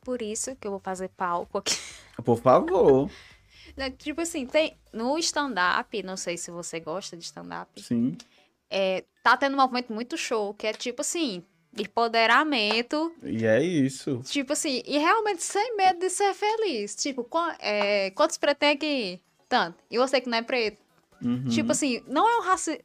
[0.00, 1.76] Por isso que eu vou fazer palco aqui.
[2.24, 3.08] Por favor.
[3.78, 8.18] Né, Tipo assim, tem no stand-up, não sei se você gosta de stand-up, Sim.
[8.68, 11.44] é, tá tendo um movimento muito show, que é tipo assim,
[11.78, 14.20] empoderamento, E é isso.
[14.24, 16.96] tipo assim, e realmente sem medo de ser feliz.
[16.96, 17.24] Tipo,
[17.60, 18.36] é, quantos
[18.72, 19.20] aqui?
[19.48, 19.78] Tanto.
[19.88, 20.78] E você que não é preto?
[21.20, 21.46] Uhum.
[21.48, 22.80] Tipo assim, não é um racismo.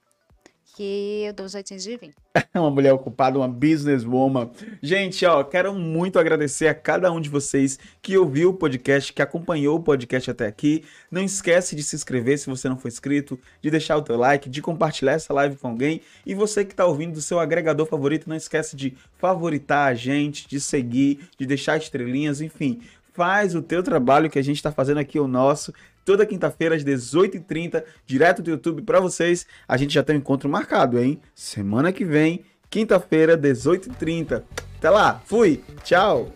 [0.76, 2.14] Que eu dou os jeitinhos de vir.
[2.54, 4.50] uma mulher ocupada, uma businesswoman.
[4.82, 9.22] Gente, ó, quero muito agradecer a cada um de vocês que ouviu o podcast, que
[9.22, 10.84] acompanhou o podcast até aqui.
[11.10, 14.48] Não esquece de se inscrever se você não for inscrito, de deixar o teu like,
[14.48, 16.00] de compartilhar essa live com alguém.
[16.24, 20.48] E você que está ouvindo do seu agregador favorito, não esquece de favoritar a gente,
[20.48, 22.80] de seguir, de deixar estrelinhas, enfim.
[23.12, 25.72] Faz o teu trabalho que a gente está fazendo aqui, o nosso
[26.08, 29.46] toda quinta-feira às 18h30, direto do YouTube para vocês.
[29.68, 31.20] A gente já tem um encontro marcado, hein?
[31.34, 34.42] Semana que vem, quinta-feira, 18h30.
[34.78, 36.32] Até lá, fui, tchau!